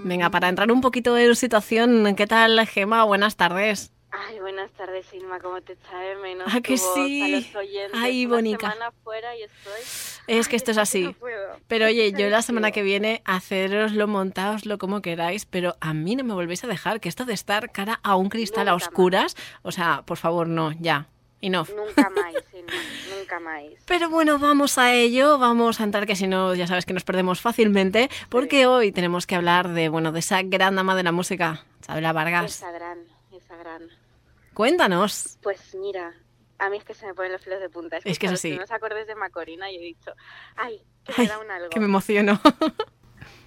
Venga, 0.04 0.32
para 0.32 0.50
entrar 0.50 0.72
un 0.72 0.82
poquito 0.82 1.16
en 1.16 1.36
situación, 1.36 2.16
¿qué 2.16 2.26
tal, 2.26 2.66
Gema? 2.66 3.04
Buenas 3.04 3.36
tardes. 3.36 3.94
Tardes, 4.90 5.14
Irma, 5.14 5.40
¿cómo 5.40 5.62
te 5.62 5.74
echa 5.74 6.00
de 6.00 6.16
menos? 6.16 6.48
Ah, 6.52 6.62
que 6.62 6.76
sí. 6.76 7.52
Ay, 7.94 8.26
Bonica. 8.26 8.76
fuera 9.04 9.36
y 9.36 9.44
estoy... 9.44 9.82
Es 10.26 10.48
que 10.48 10.56
esto 10.56 10.72
es 10.72 10.80
así. 10.80 11.16
pero 11.68 11.86
oye, 11.86 12.12
yo 12.12 12.28
la 12.30 12.42
semana 12.42 12.72
que 12.72 12.82
viene, 12.82 13.22
haceroslo, 13.24 14.08
montaoslo 14.08 14.80
como 14.80 15.04
queráis, 15.04 15.46
pero 15.46 15.76
a 15.80 15.94
mí 15.94 16.16
no 16.16 16.24
me 16.24 16.34
volvéis 16.34 16.64
a 16.64 16.68
dejar 16.68 17.00
que 17.02 17.08
esto 17.08 17.26
de 17.26 17.34
estar 17.34 17.72
cara 17.72 18.00
a 18.02 18.16
un 18.16 18.30
cristal 18.30 18.68
a 18.68 18.74
oscuras, 18.74 19.36
o 19.62 19.72
sea, 19.72 20.02
por 20.08 20.18
favor, 20.18 20.48
no, 20.48 20.72
ya. 20.80 21.06
No. 21.44 21.66
Nunca 21.66 22.10
más, 22.16 22.34
Irma, 22.52 22.74
nunca 23.16 23.40
más. 23.40 23.64
Pero 23.86 24.10
bueno, 24.10 24.40
vamos 24.40 24.80
a 24.80 24.92
ello, 24.92 25.38
vamos 25.38 25.80
a 25.82 25.84
entrar 25.84 26.08
que 26.08 26.16
si 26.16 26.26
no, 26.26 26.56
ya 26.56 26.66
sabes 26.66 26.88
que 26.88 26.94
nos 26.94 27.04
perdemos 27.04 27.42
fácilmente, 27.42 28.10
porque 28.30 28.66
hoy 28.66 28.92
tenemos 28.92 29.28
que 29.28 29.36
hablar 29.36 29.70
de, 29.70 29.90
bueno, 29.90 30.12
de 30.12 30.20
esa 30.20 30.42
gran 30.42 30.76
dama 30.76 30.96
de 30.96 31.04
la 31.04 31.12
música, 31.12 31.64
Chabela 31.82 32.12
Vargas. 32.12 32.56
Esa 32.56 32.72
gran, 32.72 32.98
esa 33.32 33.56
gran. 33.56 33.99
Cuéntanos. 34.60 35.40
Pues 35.42 35.74
mira, 35.74 36.14
a 36.58 36.70
mí 36.70 36.76
es 36.76 36.84
que 36.84 36.94
se 36.94 37.06
me 37.06 37.14
ponen 37.14 37.32
los 37.32 37.42
pelos 37.42 37.62
de 37.62 37.70
punta. 37.70 37.96
Es, 38.04 38.20
que 38.20 38.26
es 38.26 38.34
así. 38.34 38.52
Si 38.52 38.58
no 38.58 38.66
os 38.66 38.72
acordes 38.72 39.08
de 39.08 39.16
Macorina 39.16 39.72
y 39.72 39.78
he 39.78 39.80
dicho, 39.80 40.12
ay, 40.58 40.86
que 41.06 41.14
me 41.22 41.28
da 41.30 41.40
un 41.40 41.50
algo. 41.50 41.70
Que 41.70 41.80
me 41.80 41.86
emociono. 41.86 42.38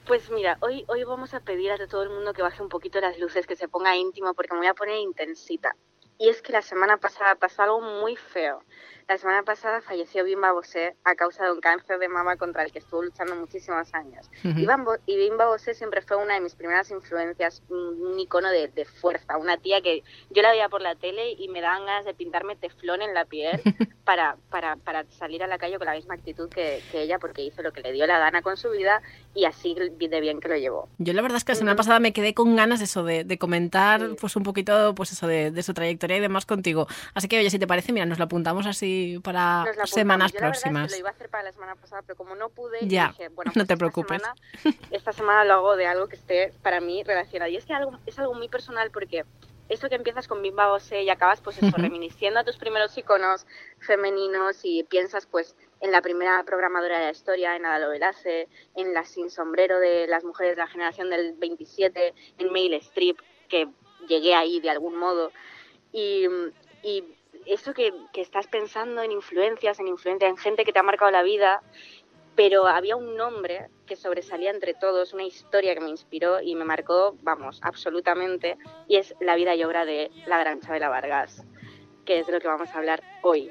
Pues 0.07 0.31
mira, 0.31 0.57
hoy, 0.61 0.85
hoy 0.89 1.05
vamos 1.05 1.33
a 1.33 1.41
pedir 1.41 1.71
a 1.71 1.87
todo 1.87 2.03
el 2.03 2.09
mundo 2.09 2.33
que 2.33 2.43
baje 2.43 2.63
un 2.63 2.69
poquito 2.69 3.01
las 3.01 3.19
luces, 3.19 3.47
que 3.47 3.57
se 3.57 3.69
ponga 3.69 3.95
íntimo, 3.95 4.35
porque 4.35 4.53
me 4.55 4.61
voy 4.61 4.67
a 4.67 4.75
poner 4.75 4.97
intensita. 4.97 5.77
Y 6.19 6.29
es 6.29 6.41
que 6.41 6.53
la 6.53 6.63
semana 6.63 6.97
pasada 6.97 7.35
pasó 7.37 7.63
algo 7.63 7.81
muy 7.81 8.17
feo. 8.17 8.65
La 9.09 9.19
semana 9.19 9.43
pasada 9.43 9.81
falleció 9.81 10.25
Bimba 10.25 10.53
Bosé 10.53 10.95
a 11.05 11.15
causa 11.15 11.45
de 11.45 11.53
un 11.53 11.61
cáncer 11.61 11.99
de 11.99 12.09
mama 12.09 12.37
contra 12.37 12.63
el 12.63 12.73
que 12.73 12.79
estuvo 12.79 13.03
luchando 13.03 13.35
muchísimos 13.37 13.93
años. 13.95 14.31
y, 14.45 15.17
Bimba 15.17 15.47
Bosé 15.47 15.75
siempre 15.75 16.03
fue 16.03 16.17
una 16.17 16.35
de 16.35 16.41
mis 16.41 16.55
primeras 16.55 16.91
influencias, 16.91 17.63
un, 17.69 18.19
icono 18.19 18.51
de, 18.51 18.87
fuerza, 19.01 19.37
una 19.37 19.57
tía 19.57 19.81
que 19.81 20.03
yo 20.31 20.43
la 20.43 20.51
veía 20.51 20.69
por 20.69 20.81
la 20.81 20.95
tele 20.95 21.33
y 21.33 21.49
me 21.49 21.61
daban 21.61 21.87
ganas 21.87 22.05
de 22.05 22.15
pintarme 22.15 22.57
teflón 22.57 23.03
en 23.03 23.15
la 23.15 23.25
piel 23.25 23.61
para, 24.05 24.37
para, 24.51 24.77
para 24.77 25.05
salir 25.11 25.43
a 25.43 25.47
la 25.47 25.59
calle 25.59 25.79
con 25.79 25.87
la 25.87 25.95
misma 25.95 26.15
actitud 26.15 26.49
que, 26.49 26.83
ella, 26.93 27.19
porque 27.19 27.43
hizo 27.43 27.63
lo 27.63 27.73
que 27.73 27.81
le 27.81 27.93
dio 27.93 28.07
la 28.07 28.19
gana 28.19 28.43
con 28.43 28.57
su 28.57 28.71
vida 28.71 29.03
y 29.35 29.45
así 29.45 29.75
de 29.75 30.21
bien 30.21 30.41
que 30.41 30.49
lo 30.49 30.57
llevó. 30.57 30.89
Yo 30.99 31.13
la 31.13 31.23
verdad 31.23 31.39
es 31.39 31.45
que 31.45 31.53
la 31.53 31.57
semana 31.57 31.77
pasada 31.77 32.01
me 32.01 32.13
quedé 32.13 32.35
con 32.35 32.55
ganas 32.57 32.79
de 32.81 32.85
eso, 32.85 33.03
de, 33.05 33.39
comentar 33.39 34.11
pues 34.21 34.37
un 34.37 34.43
poquito 34.43 34.95
pues 34.95 35.11
eso 35.13 35.27
de, 35.27 35.51
de 35.51 35.63
su 35.63 35.75
trayectoria 35.75 36.19
y 36.19 36.21
demás 36.21 36.47
contigo. 36.47 36.87
Así 37.15 37.29
que 37.29 37.39
oye, 37.39 37.51
si 37.51 37.59
te 37.59 37.67
parece, 37.67 37.93
mira, 37.93 38.07
nos 38.07 38.19
lo 38.19 38.25
apuntamos 38.25 38.67
así 38.67 38.92
para 39.23 39.65
semanas 39.85 40.33
próximas. 40.33 40.91
lo 40.91 40.99
iba 40.99 41.09
a 41.09 41.13
hacer 41.13 41.29
para 41.29 41.45
la 41.45 41.53
semana 41.53 41.75
pasada, 41.77 42.03
pero 42.03 42.17
como 42.17 42.35
no 42.35 42.49
pude, 42.49 42.87
ya, 42.87 43.09
dije, 43.09 43.29
bueno, 43.29 43.51
no 43.55 43.61
pues 43.61 43.69
te 43.69 43.77
preocupes. 43.77 44.23
esta 44.91 45.13
semana 45.13 45.45
lo 45.45 45.55
hago 45.55 45.77
de 45.77 45.87
algo 45.87 46.09
que 46.09 46.17
esté 46.17 46.53
para 46.63 46.81
mí 46.81 47.03
relacionado. 47.05 47.51
Y 47.51 47.57
es 47.57 47.65
que 47.65 47.75
algo, 47.75 47.99
es 48.07 48.19
algo 48.19 48.35
muy 48.35 48.49
personal 48.49 48.91
porque 48.91 49.25
eso 49.69 49.89
que 49.89 49.95
empiezas 49.95 50.29
con 50.29 50.43
Bimba 50.43 50.69
Bose 50.69 51.03
y 51.03 51.11
acabas 51.11 51.41
pues 51.41 51.63
eso, 51.63 51.77
reminisciendo 51.77 52.41
a 52.41 52.45
tus 52.45 52.57
primeros 52.57 52.97
iconos 52.99 53.47
femeninos 53.79 54.61
y 54.65 54.85
piensas 54.85 55.27
pues 55.27 55.57
en 55.81 55.91
la 55.91 56.03
primera 56.03 56.45
programadora 56.45 56.99
de 56.99 57.05
la 57.07 57.11
historia, 57.11 57.57
en 57.57 57.65
Ada 57.65 57.81
Lovelace, 57.81 58.49
en 58.77 58.95
la 58.95 59.05
sin 59.05 59.31
sombrero 59.31 59.81
de 59.81 60.07
las 60.07 60.25
mujeres 60.25 60.57
de 60.57 60.63
la 60.63 60.69
generación 60.69 61.11
del 61.11 61.35
27, 61.35 62.15
en 62.39 62.53
Mail 62.53 62.75
Strip, 62.75 63.19
que 63.49 63.69
llegué 64.07 64.35
ahí 64.35 64.61
de 64.61 64.71
algún 64.71 64.97
modo. 64.97 65.33
Y, 65.93 66.27
y 66.83 67.05
eso 67.47 67.75
que, 67.75 67.93
estás 68.15 68.47
pensando 68.47 69.03
en 69.03 69.13
influencias, 69.13 69.81
en 69.81 69.89
influencia, 69.89 70.29
en 70.29 70.37
gente 70.37 70.65
que 70.65 70.73
te 70.73 70.79
ha 70.79 70.83
marcado 70.83 71.11
la 71.11 71.23
vida, 71.23 71.63
pero 72.35 72.67
había 72.67 72.97
un 72.97 73.17
nombre 73.17 73.69
que 73.87 73.97
sobresalía 73.97 74.51
entre 74.51 74.75
todos, 74.75 75.13
una 75.13 75.25
historia 75.25 75.75
que 75.75 75.81
me 75.81 75.91
inspiró 75.91 76.41
y 76.41 76.55
me 76.55 76.65
marcó, 76.65 77.17
vamos, 77.23 77.61
absolutamente, 77.63 78.57
y 78.89 78.97
es 78.97 79.15
la 79.21 79.37
vida 79.37 79.55
y 79.55 79.65
obra 79.65 79.85
de 79.85 80.11
la 80.27 80.39
gran 80.39 80.61
Chabela 80.61 80.89
Vargas, 80.89 81.45
que 82.05 82.21
es 82.21 82.27
de 82.27 82.33
lo 82.33 82.41
que 82.41 82.49
vamos 82.49 82.71
a 82.71 82.79
hablar 82.79 83.03
hoy. 83.23 83.51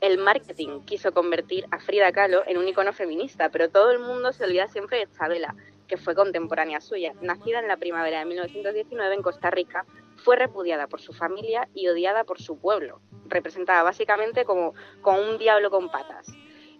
El 0.00 0.18
marketing 0.18 0.80
quiso 0.86 1.12
convertir 1.12 1.66
a 1.70 1.78
Frida 1.78 2.10
Kahlo 2.12 2.42
en 2.46 2.56
un 2.56 2.66
icono 2.66 2.92
feminista, 2.92 3.50
pero 3.50 3.68
todo 3.68 3.90
el 3.90 3.98
mundo 3.98 4.32
se 4.32 4.44
olvida 4.44 4.66
siempre 4.68 4.98
de 4.98 5.08
Chabela, 5.12 5.54
que 5.86 5.96
fue 5.96 6.14
contemporánea 6.14 6.80
suya. 6.80 7.12
Nacida 7.20 7.58
en 7.58 7.68
la 7.68 7.76
primavera 7.76 8.20
de 8.20 8.24
1919 8.24 9.14
en 9.14 9.22
Costa 9.22 9.50
Rica, 9.50 9.84
fue 10.20 10.36
repudiada 10.36 10.86
por 10.86 11.00
su 11.00 11.12
familia 11.12 11.68
y 11.74 11.88
odiada 11.88 12.24
por 12.24 12.40
su 12.40 12.58
pueblo, 12.58 13.00
representada 13.26 13.82
básicamente 13.82 14.44
como, 14.44 14.74
como 15.02 15.20
un 15.20 15.38
diablo 15.38 15.70
con 15.70 15.90
patas. 15.90 16.26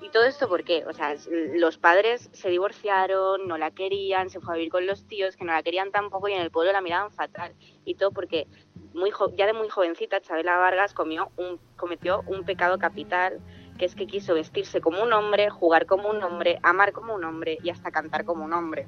¿Y 0.03 0.09
todo 0.09 0.25
esto 0.25 0.49
por 0.49 0.65
qué? 0.65 0.85
O 0.87 0.93
sea, 0.95 1.15
los 1.55 1.77
padres 1.77 2.31
se 2.33 2.49
divorciaron, 2.49 3.47
no 3.47 3.59
la 3.59 3.71
querían, 3.71 4.31
se 4.31 4.41
fue 4.41 4.55
a 4.55 4.57
vivir 4.57 4.71
con 4.71 4.87
los 4.87 5.07
tíos 5.07 5.37
que 5.37 5.45
no 5.45 5.53
la 5.53 5.63
querían 5.63 5.91
tampoco 5.91 6.29
y 6.29 6.33
en 6.33 6.41
el 6.41 6.51
pueblo 6.51 6.73
la 6.73 6.81
miraban 6.81 7.13
fatal. 7.13 7.55
Y 7.85 7.97
todo 7.97 8.11
porque 8.11 8.47
muy 8.95 9.13
ya 9.37 9.47
de 9.47 9.53
muy 9.53 9.69
jovencita 9.69 10.21
Chabela 10.23 10.57
Vargas 10.57 10.95
cometió 10.95 12.23
un 12.27 12.45
pecado 12.45 12.79
capital, 12.79 13.41
que 13.79 13.85
es 13.85 13.95
que 13.95 14.07
quiso 14.07 14.35
vestirse 14.35 14.81
como 14.81 15.03
un 15.03 15.13
hombre, 15.13 15.51
jugar 15.51 15.85
como 15.85 16.09
un 16.09 16.23
hombre, 16.23 16.59
amar 16.63 16.93
como 16.93 17.15
un 17.15 17.25
hombre 17.25 17.59
y 17.63 17.69
hasta 17.69 17.91
cantar 17.91 18.25
como 18.25 18.45
un 18.45 18.55
hombre. 18.55 18.87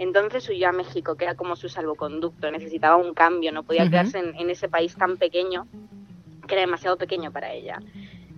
Entonces 0.00 0.48
huyó 0.48 0.70
a 0.70 0.72
México, 0.72 1.14
que 1.14 1.24
era 1.24 1.34
como 1.34 1.56
su 1.56 1.68
salvoconducto, 1.68 2.50
necesitaba 2.50 2.96
un 2.96 3.12
cambio, 3.12 3.52
no 3.52 3.64
podía 3.64 3.84
quedarse 3.84 4.18
en, 4.18 4.48
ese 4.48 4.66
país 4.66 4.96
tan 4.96 5.18
pequeño, 5.18 5.68
que 6.48 6.54
era 6.54 6.62
demasiado 6.62 6.96
pequeño 6.96 7.30
para 7.32 7.52
ella. 7.52 7.80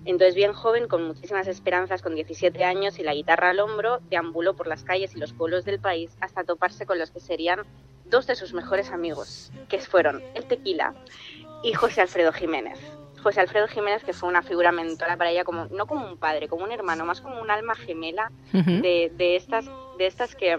Entonces, 0.05 0.35
bien 0.35 0.55
joven, 0.55 0.89
con 0.89 1.07
muchísimas 1.07 1.47
esperanzas, 1.47 2.03
con 2.03 2.17
17 2.17 2.65
años 2.65 2.99
y 2.99 3.05
la 3.05 3.15
guitarra 3.15 3.51
al 3.51 3.61
hombro, 3.61 4.01
deambuló 4.11 4.55
por 4.55 4.67
las 4.67 4.83
calles 4.83 5.15
y 5.15 5.21
los 5.21 5.33
pueblos 5.35 5.65
del 5.65 5.79
país 5.79 6.11
hasta 6.21 6.43
toparse 6.43 6.85
con 6.85 6.99
los 6.99 7.13
que 7.13 7.21
serían 7.21 7.61
dos 8.07 8.27
de 8.27 8.35
sus 8.35 8.53
mejores 8.55 8.91
amigos, 8.91 9.53
que 9.69 9.79
fueron 9.79 10.21
el 10.35 10.47
tequila 10.47 10.97
y 11.63 11.75
José 11.75 12.01
Alfredo 12.01 12.33
Jiménez. 12.33 12.81
José 13.23 13.41
Alfredo 13.41 13.69
Jiménez, 13.69 14.03
que 14.03 14.15
fue 14.15 14.29
una 14.29 14.43
figura 14.43 14.73
mentora 14.73 15.17
para 15.17 15.31
ella, 15.31 15.45
como, 15.45 15.67
no 15.67 15.87
como 15.87 16.09
un 16.09 16.17
padre, 16.17 16.49
como 16.49 16.65
un 16.65 16.73
hermano, 16.73 17.05
más 17.05 17.21
como 17.21 17.41
un 17.41 17.53
alma 17.53 17.77
gemela 17.77 18.33
de, 18.53 19.13
de, 19.15 19.37
estas, 19.37 19.71
de 19.97 20.07
estas 20.09 20.35
que, 20.35 20.59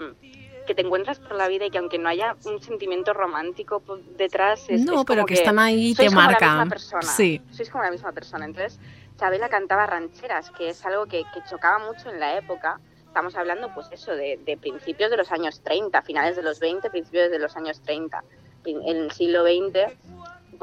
que 0.65 0.76
te 0.76 0.82
encuentras 0.82 1.19
por 1.19 1.36
la 1.36 1.47
vida 1.47 1.65
y 1.65 1.71
que 1.71 1.78
aunque 1.78 1.97
no 1.97 2.10
haya 2.10 2.36
un 2.45 2.62
sentimiento 2.62 3.13
romántico 3.13 3.82
detrás, 4.17 4.65
es, 4.69 4.82
no, 4.86 5.06
pero 5.06 5.26
que, 5.26 5.34
están 5.34 5.60
ahí 5.60 5.91
y 5.91 5.95
te 5.95 6.08
como 6.08 6.21
marcan. 6.21 6.69
Sí. 7.02 7.41
Sois 7.52 7.69
como 7.69 7.84
la 7.84 7.91
misma 7.91 8.12
persona. 8.12 8.45
Entonces, 8.45 8.80
Chabela 9.17 9.49
cantaba 9.49 9.86
rancheras, 9.86 10.52
que 10.52 10.69
es 10.69 10.86
algo 10.86 11.06
que, 11.06 11.23
chocaba 11.49 11.80
mucho 11.80 12.10
en 12.10 12.19
la 12.19 12.38
época. 12.38 12.80
Estamos 13.06 13.36
hablando, 13.36 13.71
pues 13.73 13.88
eso, 13.91 14.15
de, 14.15 14.58
principios 14.60 15.12
de 15.12 15.17
los 15.17 15.32
años 15.32 15.62
30, 15.62 16.02
finales 16.02 16.36
de 16.36 16.41
los 16.41 16.60
20, 16.60 16.89
principios 16.89 17.30
de 17.30 17.39
los 17.39 17.56
años 17.56 17.82
30, 17.82 18.23
en, 18.65 18.82
en 18.88 18.97
el 18.97 19.12
siglo 19.12 19.43
XX 19.43 19.93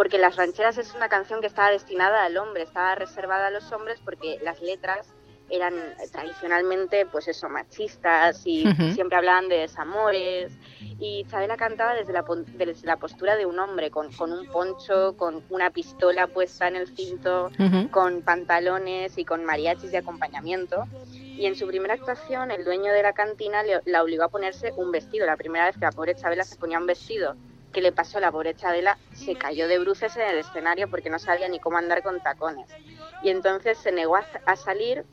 porque 0.00 0.16
Las 0.16 0.36
rancheras 0.36 0.78
es 0.78 0.94
una 0.94 1.10
canción 1.10 1.42
que 1.42 1.46
estaba 1.46 1.70
destinada 1.70 2.24
al 2.24 2.36
hombre, 2.38 2.62
estaba 2.62 2.94
reservada 2.94 3.48
a 3.48 3.50
los 3.50 3.70
hombres 3.70 4.00
porque 4.02 4.38
las 4.42 4.62
letras 4.62 5.12
eran 5.50 5.74
tradicionalmente, 6.12 7.06
pues 7.06 7.28
eso, 7.28 7.48
machistas 7.48 8.46
y 8.46 8.64
siempre 8.94 9.18
hablaban 9.18 9.48
de 9.48 9.58
desamores. 9.58 10.52
Y 10.98 11.24
Chabela 11.30 11.56
cantaba 11.56 11.94
desde 11.94 12.12
la, 12.12 12.24
desde 12.56 12.86
la 12.86 12.96
postura 12.96 13.36
de 13.36 13.46
un 13.46 13.58
hombre, 13.58 13.90
con, 13.90 14.12
con, 14.12 14.32
un 14.32 14.46
poncho, 14.46 15.16
con 15.16 15.42
una 15.50 15.70
pistola 15.70 16.26
puesta 16.26 16.68
en 16.68 16.76
el 16.76 16.94
cinto, 16.94 17.50
con 17.90 18.22
pantalones 18.22 19.16
y 19.18 19.24
con 19.24 19.44
mariachis 19.44 19.90
de 19.90 19.98
acompañamiento. 19.98 20.84
Y 21.12 21.46
en 21.46 21.56
su 21.56 21.66
primera 21.66 21.94
actuación, 21.94 22.50
el 22.50 22.64
dueño 22.64 22.92
de 22.92 23.02
la 23.02 23.12
cantina 23.12 23.62
le, 23.62 23.80
la 23.86 24.02
obligó 24.02 24.24
a 24.24 24.28
ponerse 24.28 24.72
un 24.76 24.90
vestido. 24.90 25.26
La 25.26 25.36
primera 25.36 25.66
vez 25.66 25.74
que 25.74 25.80
la 25.80 25.92
pobre 25.92 26.14
Chabela 26.14 26.44
se 26.44 26.56
ponía 26.56 26.78
un 26.78 26.86
vestido 26.86 27.36
que 27.72 27.80
le 27.80 27.92
pasó 27.92 28.18
a 28.18 28.20
la 28.20 28.32
pobre 28.32 28.54
Chabela, 28.54 28.98
se 29.12 29.36
cayó 29.36 29.68
de 29.68 29.78
bruces 29.78 30.16
en 30.16 30.22
el 30.22 30.38
escenario 30.38 30.90
porque 30.90 31.08
no 31.08 31.18
sabía 31.18 31.48
ni 31.48 31.60
cómo 31.60 31.78
andar 31.78 32.02
con 32.02 32.20
tacones. 32.20 32.68
Y 33.22 33.30
entonces 33.30 33.78
se 33.78 33.92
negó 33.92 34.16
a 34.16 34.56
salir 34.56 35.04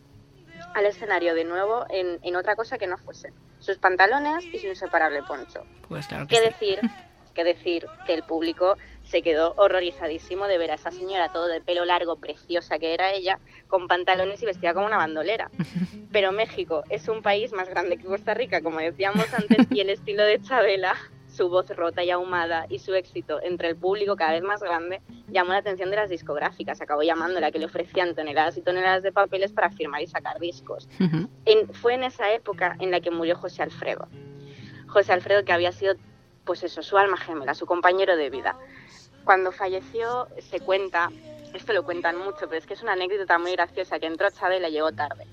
al 0.74 0.86
escenario 0.86 1.34
de 1.36 1.44
nuevo 1.44 1.86
en, 1.90 2.36
otra 2.36 2.56
cosa 2.56 2.78
que 2.78 2.88
no 2.88 2.98
fuese 2.98 3.34
sus 3.60 3.78
pantalones 3.78 4.46
y 4.46 4.60
su 4.60 4.68
inseparable 4.68 5.24
poncho. 5.24 5.64
Pues 5.88 6.08
claro 6.08 6.28
que, 6.28 6.40
decir 6.40 6.80
que 7.34 7.44
decir 7.44 7.86
que 8.06 8.14
el 8.14 8.24
público 8.24 8.78
se 9.04 9.22
quedó 9.22 9.54
horrorizadísimo 9.58 10.48
de 10.48 10.58
ver 10.58 10.72
a 10.72 10.76
esa 10.76 10.92
señora 10.92 11.32
todo 11.32 11.48
de 11.48 11.62
pelo 11.62 11.86
largo, 11.86 12.18
preciosa 12.18 12.78
que 12.80 12.94
era 12.94 13.14
ella, 13.14 13.40
con 13.68 13.88
pantalones 13.88 14.42
y 14.42 14.46
vestida 14.46 14.74
como 14.74 14.88
una 14.88 14.98
bandolera. 14.98 15.50
Pero 16.12 16.32
México 16.32 16.84
es 16.90 17.08
un 17.08 17.22
país 17.22 17.54
más 17.54 17.70
grande 17.70 17.98
que 17.98 18.06
Costa 18.06 18.34
Rica, 18.34 18.62
como 18.62 18.80
decíamos 18.80 19.32
antes, 19.34 19.68
y 19.70 19.82
el 19.82 19.92
estilo 19.92 20.24
de 20.24 20.42
Chabela, 20.42 20.96
su 21.38 21.50
voz 21.50 21.70
rota 21.70 22.04
y 22.04 22.10
ahumada 22.10 22.66
y 22.68 22.80
su 22.80 22.96
éxito 22.96 23.40
entre 23.44 23.70
el 23.70 23.76
público 23.76 24.16
cada 24.16 24.32
vez 24.32 24.42
más 24.42 24.62
grande 24.62 25.02
llamó 25.30 25.52
la 25.52 25.60
atención 25.60 25.92
de 25.92 25.96
las 25.98 26.10
discográficas. 26.10 26.82
Acabó 26.82 27.04
llamándola 27.04 27.52
que 27.52 27.60
le 27.60 27.66
ofrecían 27.66 28.16
toneladas 28.16 28.58
y 28.58 28.62
toneladas 28.64 29.04
de 29.04 29.12
papeles 29.12 29.54
para 29.54 29.70
firmar 29.70 30.02
y 30.02 30.08
sacar 30.08 30.40
discos. 30.40 30.90
En- 31.46 31.72
fue 31.74 31.94
en 31.94 32.04
esa 32.04 32.34
época 32.34 32.76
en 32.80 32.90
la 32.92 33.00
que 33.02 33.12
murió 33.12 33.36
José 33.38 33.62
Alfredo. 33.62 34.08
José 34.88 35.14
Alfredo 35.14 35.46
que 35.46 35.54
había 35.54 35.72
sido, 35.72 35.94
pues 36.44 36.64
eso, 36.64 36.82
su 36.82 36.98
alma 36.98 37.18
gemela, 37.18 37.54
su 37.54 37.66
compañero 37.68 38.16
de 38.18 38.30
vida. 38.30 38.58
Cuando 39.24 39.52
falleció 39.52 40.28
se 40.40 40.60
cuenta, 40.62 41.12
esto 41.54 41.74
lo 41.74 41.84
cuentan 41.84 42.18
mucho, 42.18 42.48
pero 42.48 42.56
es 42.56 42.66
que 42.66 42.74
es 42.74 42.82
una 42.82 42.94
anécdota 42.94 43.38
muy 43.38 43.52
graciosa, 43.52 44.00
que 44.00 44.08
entró 44.08 44.30
Chabela 44.32 44.70
y 44.70 44.72
llegó 44.72 44.92
tarde. 44.92 45.26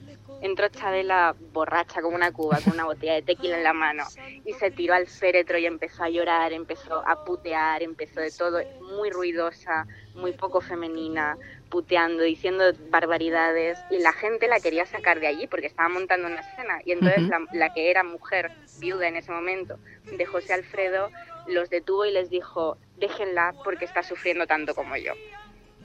Entró 0.44 0.68
Chabela 0.68 1.34
borracha 1.54 2.02
como 2.02 2.16
una 2.16 2.30
cuba, 2.30 2.60
con 2.60 2.74
una 2.74 2.84
botella 2.84 3.14
de 3.14 3.22
tequila 3.22 3.56
en 3.56 3.64
la 3.64 3.72
mano, 3.72 4.04
y 4.44 4.52
se 4.52 4.70
tiró 4.70 4.92
al 4.92 5.06
féretro 5.06 5.56
y 5.56 5.64
empezó 5.64 6.04
a 6.04 6.10
llorar, 6.10 6.52
empezó 6.52 7.02
a 7.08 7.16
putear, 7.16 7.82
empezó 7.82 8.20
de 8.20 8.30
todo, 8.30 8.62
muy 8.78 9.08
ruidosa, 9.08 9.86
muy 10.12 10.32
poco 10.32 10.60
femenina, 10.60 11.38
puteando, 11.70 12.24
diciendo 12.24 12.62
barbaridades, 12.90 13.78
y 13.90 14.00
la 14.00 14.12
gente 14.12 14.46
la 14.46 14.60
quería 14.60 14.84
sacar 14.84 15.18
de 15.18 15.28
allí 15.28 15.46
porque 15.46 15.66
estaba 15.66 15.88
montando 15.88 16.28
una 16.28 16.42
escena, 16.42 16.78
y 16.84 16.92
entonces 16.92 17.22
Ujú. 17.22 17.30
la, 17.30 17.46
la 17.52 17.70
que 17.70 17.90
era 17.90 18.04
mujer, 18.04 18.50
viuda 18.80 19.08
en 19.08 19.16
ese 19.16 19.32
momento, 19.32 19.78
de 20.12 20.26
José 20.26 20.52
Alfredo, 20.52 21.10
los 21.48 21.70
detuvo 21.70 22.04
y 22.04 22.12
les 22.12 22.28
dijo, 22.28 22.76
déjenla 22.98 23.54
porque 23.64 23.86
está 23.86 24.02
sufriendo 24.02 24.46
tanto 24.46 24.74
como 24.74 24.94
yo. 24.98 25.14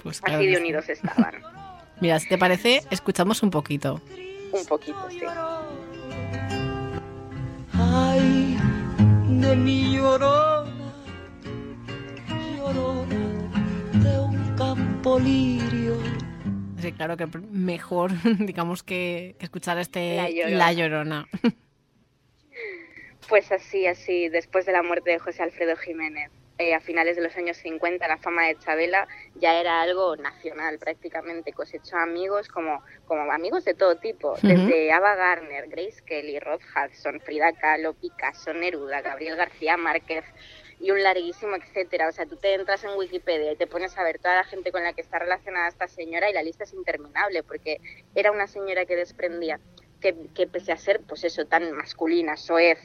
Pues 0.03 0.19
claro 0.19 0.39
Así 0.39 0.47
de 0.47 0.57
unidos 0.57 0.89
estaban, 0.89 1.41
Mira, 2.01 2.17
si 2.19 2.29
te 2.29 2.37
parece, 2.37 2.81
escuchamos 2.91 3.43
un 3.43 3.51
poquito. 3.51 4.01
Un 4.51 4.65
poquito, 4.65 5.09
sí. 5.09 5.21
Ay, 7.73 8.57
de 9.27 9.55
mi 9.55 9.95
llorona, 9.95 10.93
llorona 12.57 13.49
de 13.93 14.19
un 14.19 14.55
campo 14.57 15.19
lirio. 15.19 15.97
Sí, 16.79 16.91
claro 16.93 17.17
que 17.17 17.27
mejor, 17.51 18.11
digamos, 18.39 18.83
que, 18.83 19.35
que 19.37 19.45
escuchar 19.45 19.77
este 19.77 20.17
La 20.17 20.29
Llorona. 20.29 20.57
La 20.57 20.73
Llorona. 20.73 21.27
Pues 23.27 23.51
así, 23.51 23.85
así, 23.85 24.27
después 24.27 24.65
de 24.65 24.71
la 24.71 24.81
muerte 24.81 25.11
de 25.11 25.19
José 25.19 25.43
Alfredo 25.43 25.75
Jiménez, 25.75 26.31
eh, 26.59 26.73
a 26.73 26.81
finales 26.81 27.15
de 27.15 27.23
los 27.23 27.37
años 27.37 27.55
50, 27.55 28.05
la 28.05 28.17
fama 28.17 28.45
de 28.45 28.57
Chabela 28.57 29.07
ya 29.35 29.57
era 29.61 29.81
algo 29.81 30.17
nacional 30.17 30.77
prácticamente. 30.77 31.53
Cosechó 31.53 31.95
amigos 31.95 32.49
como, 32.49 32.83
como 33.05 33.31
amigos 33.31 33.63
de 33.63 33.73
todo 33.73 33.95
tipo, 33.95 34.35
desde 34.41 34.91
Ava 34.91 35.15
Gardner, 35.15 35.69
Grace 35.69 36.03
Kelly, 36.05 36.37
Rod 36.37 36.59
Hudson, 36.59 37.21
Frida 37.21 37.53
Kahlo, 37.53 37.93
Picasso, 37.93 38.53
Neruda, 38.53 38.99
Gabriel 38.99 39.37
García 39.37 39.77
Márquez 39.77 40.25
y 40.81 40.91
un 40.91 41.01
larguísimo 41.01 41.55
etcétera. 41.55 42.09
O 42.09 42.11
sea, 42.11 42.25
tú 42.25 42.35
te 42.35 42.53
entras 42.53 42.83
en 42.83 42.97
Wikipedia 42.97 43.53
y 43.53 43.55
te 43.55 43.65
pones 43.65 43.97
a 43.97 44.03
ver 44.03 44.19
toda 44.19 44.35
la 44.35 44.43
gente 44.43 44.73
con 44.73 44.83
la 44.83 44.91
que 44.91 44.99
está 44.99 45.17
relacionada 45.17 45.69
esta 45.69 45.87
señora 45.87 46.29
y 46.29 46.33
la 46.33 46.43
lista 46.43 46.65
es 46.65 46.73
interminable 46.73 47.41
porque 47.41 47.79
era 48.15 48.33
una 48.33 48.47
señora 48.47 48.85
que 48.85 48.97
desprendía 48.97 49.61
que, 50.01 50.13
que 50.35 50.45
pese 50.45 50.73
a 50.73 50.77
ser, 50.77 50.99
pues 51.07 51.23
eso, 51.23 51.45
tan 51.45 51.71
masculina, 51.71 52.35
soez, 52.35 52.79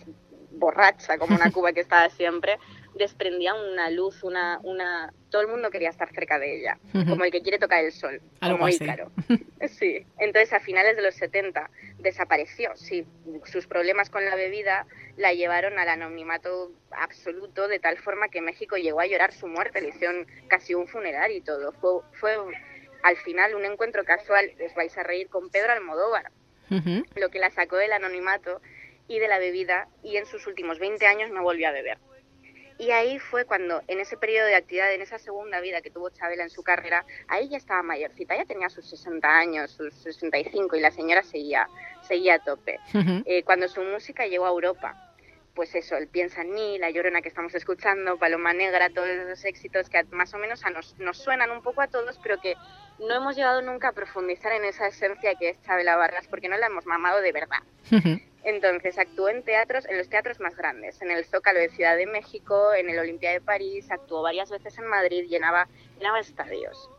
borracha 0.53 1.19
como 1.19 1.35
una 1.35 1.51
cuba 1.53 1.73
que 1.73 1.81
estaba 1.81 2.09
siempre, 2.11 2.59
desprendía 2.97 3.55
una 3.55 3.91
luz, 3.91 4.23
una, 4.23 4.61
una... 4.63 5.13
Todo 5.31 5.43
el 5.43 5.49
mundo 5.49 5.71
quería 5.71 5.91
estar 5.91 6.13
cerca 6.13 6.39
de 6.39 6.59
ella, 6.59 6.79
como 7.09 7.25
el 7.25 7.33
que 7.33 7.43
quiere 7.43 7.59
tocar 7.59 7.85
el 7.85 7.93
sol, 7.93 8.21
Algo 8.41 8.59
como. 8.59 8.69
Ícaro. 8.69 9.11
Sí, 9.69 10.05
entonces 10.19 10.53
a 10.53 10.61
finales 10.61 10.95
de 10.95 11.03
los 11.03 11.15
70 11.15 11.71
desapareció, 11.99 12.77
sí, 12.77 13.07
sus 13.45 13.67
problemas 13.67 14.11
con 14.11 14.23
la 14.25 14.37
bebida 14.37 14.87
la 15.17 15.33
llevaron 15.33 15.79
al 15.79 15.89
anonimato 15.89 16.71
absoluto 16.91 17.67
de 17.67 17.79
tal 17.79 17.97
forma 17.97 18.29
que 18.29 18.43
México 18.43 18.77
llegó 18.77 19.01
a 19.01 19.07
llorar 19.07 19.33
su 19.33 19.47
muerte, 19.47 19.81
le 19.81 19.89
hicieron 19.89 20.27
casi 20.49 20.75
un 20.75 20.87
funeral 20.87 21.33
y 21.33 21.41
todo. 21.41 21.73
Fue, 21.73 21.93
fue 22.13 22.37
al 23.03 23.17
final 23.17 23.55
un 23.55 23.65
encuentro 23.65 24.05
casual, 24.05 24.53
os 24.65 24.75
vais 24.75 24.97
a 24.99 25.03
reír, 25.03 25.29
con 25.29 25.51
Pedro 25.51 25.73
Almodóvar, 25.73 26.31
lo 27.17 27.31
que 27.31 27.39
la 27.39 27.51
sacó 27.51 27.77
del 27.77 27.93
anonimato 27.93 28.61
y 29.09 29.19
de 29.19 29.29
la 29.29 29.39
bebida 29.39 29.89
y 30.03 30.17
en 30.17 30.27
sus 30.27 30.47
últimos 30.47 30.79
20 30.79 31.07
años 31.07 31.31
no 31.31 31.43
volvió 31.43 31.69
a 31.69 31.73
beber. 31.73 31.99
Y 32.85 32.91
ahí 32.91 33.19
fue 33.19 33.47
cuando, 33.47 33.83
en 33.89 33.99
ese 34.01 34.19
periodo 34.19 34.47
de 34.47 34.57
actividad, 34.57 34.93
en 34.93 35.01
esa 35.01 35.19
segunda 35.19 35.59
vida 35.61 35.81
que 35.81 35.91
tuvo 35.91 36.11
Chabela 36.11 36.43
en 36.43 36.51
su 36.51 36.63
carrera, 36.63 37.07
ahí 37.29 37.49
ya 37.49 37.57
estaba 37.57 37.83
mayorcita, 37.83 38.37
ya 38.37 38.45
tenía 38.45 38.69
sus 38.69 38.87
60 38.91 39.27
años, 39.27 39.71
sus 39.71 39.95
65 39.95 40.77
y 40.77 40.81
la 40.81 40.91
señora 40.91 41.23
seguía, 41.23 41.71
seguía 42.03 42.35
a 42.35 42.39
tope. 42.41 42.83
Ujú. 42.93 43.23
Eh, 43.25 43.43
cuando 43.43 43.69
su 43.69 43.81
música 43.81 44.27
llegó 44.27 44.45
a 44.45 44.51
Europa, 44.51 44.99
pues 45.55 45.75
eso, 45.75 45.97
el 45.97 46.09
Piensa 46.09 46.43
en 46.43 46.53
mí, 46.53 46.79
La 46.79 46.91
Llorona 46.91 47.23
que 47.23 47.29
estamos 47.29 47.55
escuchando, 47.55 48.19
Paloma 48.19 48.53
Negra, 48.53 48.91
todos 48.91 49.09
esos 49.09 49.43
éxitos 49.47 49.89
que 49.89 50.05
más 50.11 50.35
o 50.35 50.39
menos 50.39 50.63
a 50.67 50.71
nos, 50.71 50.95
nos 50.99 51.17
suenan 51.17 51.53
un 51.53 51.63
poco 51.63 51.81
a 51.81 51.87
todos, 51.87 52.19
pero 52.23 52.39
que 52.39 52.59
no 52.99 53.15
hemos 53.15 53.35
llegado 53.35 53.63
nunca 53.63 53.89
a 53.89 53.93
profundizar 53.93 54.53
en 54.53 54.67
esa 54.67 54.89
esencia 54.89 55.37
que 55.37 55.49
es 55.49 55.63
Chabela 55.63 55.97
Vargas, 55.97 56.29
porque 56.29 56.51
no 56.51 56.59
la 56.59 56.67
hemos 56.67 56.85
mamado 56.85 57.23
de 57.23 57.33
verdad. 57.33 57.63
Ujú. 57.91 58.21
Entonces 58.45 58.99
actuó 58.99 59.31
en 59.31 59.43
teatros, 59.43 59.87
en 59.87 59.97
los 59.97 60.09
teatros 60.09 60.39
más 60.39 60.55
grandes, 60.55 61.01
en 61.01 61.11
el 61.11 61.25
Zócalo 61.25 61.59
de 61.59 61.71
Ciudad 61.71 61.97
de 61.97 62.07
México, 62.07 62.75
en 62.75 62.91
el 62.91 62.99
Olimpia 62.99 63.31
de 63.31 63.41
París, 63.41 63.91
actuó 63.91 64.23
varias 64.23 64.51
veces 64.51 64.77
en 64.79 64.87
Madrid, 64.87 65.25
llenaba, 65.27 65.67
llenaba 65.99 66.21
estadios. 66.21 66.91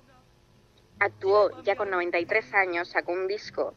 Actuó 1.00 1.52
ya 1.64 1.76
con 1.76 1.92
93 1.92 2.54
años, 2.56 2.90
sacó 2.90 3.12
un 3.12 3.28
disco 3.28 3.76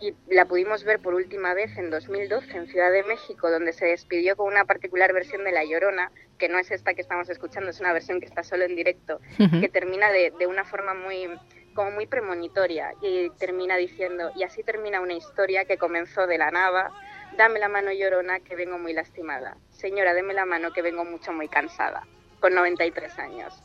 y 0.00 0.14
la 0.28 0.46
pudimos 0.46 0.84
ver 0.84 1.00
por 1.00 1.14
última 1.14 1.52
vez 1.52 1.76
en 1.76 1.90
2012 1.90 2.56
en 2.56 2.66
Ciudad 2.68 2.90
de 2.90 3.02
México, 3.02 3.50
donde 3.50 3.72
se 3.72 3.86
despidió 3.86 4.36
con 4.36 4.46
una 4.46 4.64
particular 4.64 5.12
versión 5.12 5.44
de 5.44 5.52
La 5.52 5.64
Llorona, 5.64 6.10
que 6.38 6.48
no 6.48 6.58
es 6.58 6.70
esta 6.70 6.94
que 6.94 7.02
estamos 7.02 7.28
escuchando, 7.28 7.70
es 7.70 7.80
una 7.80 7.92
versión 7.92 8.20
que 8.20 8.26
está 8.26 8.42
solo 8.42 8.64
en 8.64 8.76
directo, 8.76 9.20
que 9.60 9.68
termina 9.68 10.10
de, 10.10 10.32
de 10.38 10.46
una 10.46 10.64
forma 10.64 10.94
muy 10.94 11.28
como 11.74 11.90
muy 11.90 12.06
premonitoria 12.06 12.94
y 13.00 13.30
termina 13.30 13.76
diciendo 13.76 14.30
y 14.34 14.42
así 14.42 14.62
termina 14.62 15.00
una 15.00 15.14
historia 15.14 15.64
que 15.64 15.78
comenzó 15.78 16.26
de 16.26 16.38
la 16.38 16.50
nada 16.50 16.90
dame 17.36 17.58
la 17.58 17.68
mano 17.68 17.92
llorona 17.92 18.40
que 18.40 18.56
vengo 18.56 18.78
muy 18.78 18.92
lastimada. 18.92 19.56
Señora 19.70 20.14
deme 20.14 20.34
la 20.34 20.44
mano 20.44 20.72
que 20.72 20.82
vengo 20.82 21.04
mucho 21.04 21.32
muy 21.32 21.48
cansada 21.48 22.06
con 22.40 22.54
93 22.54 23.18
años. 23.18 23.62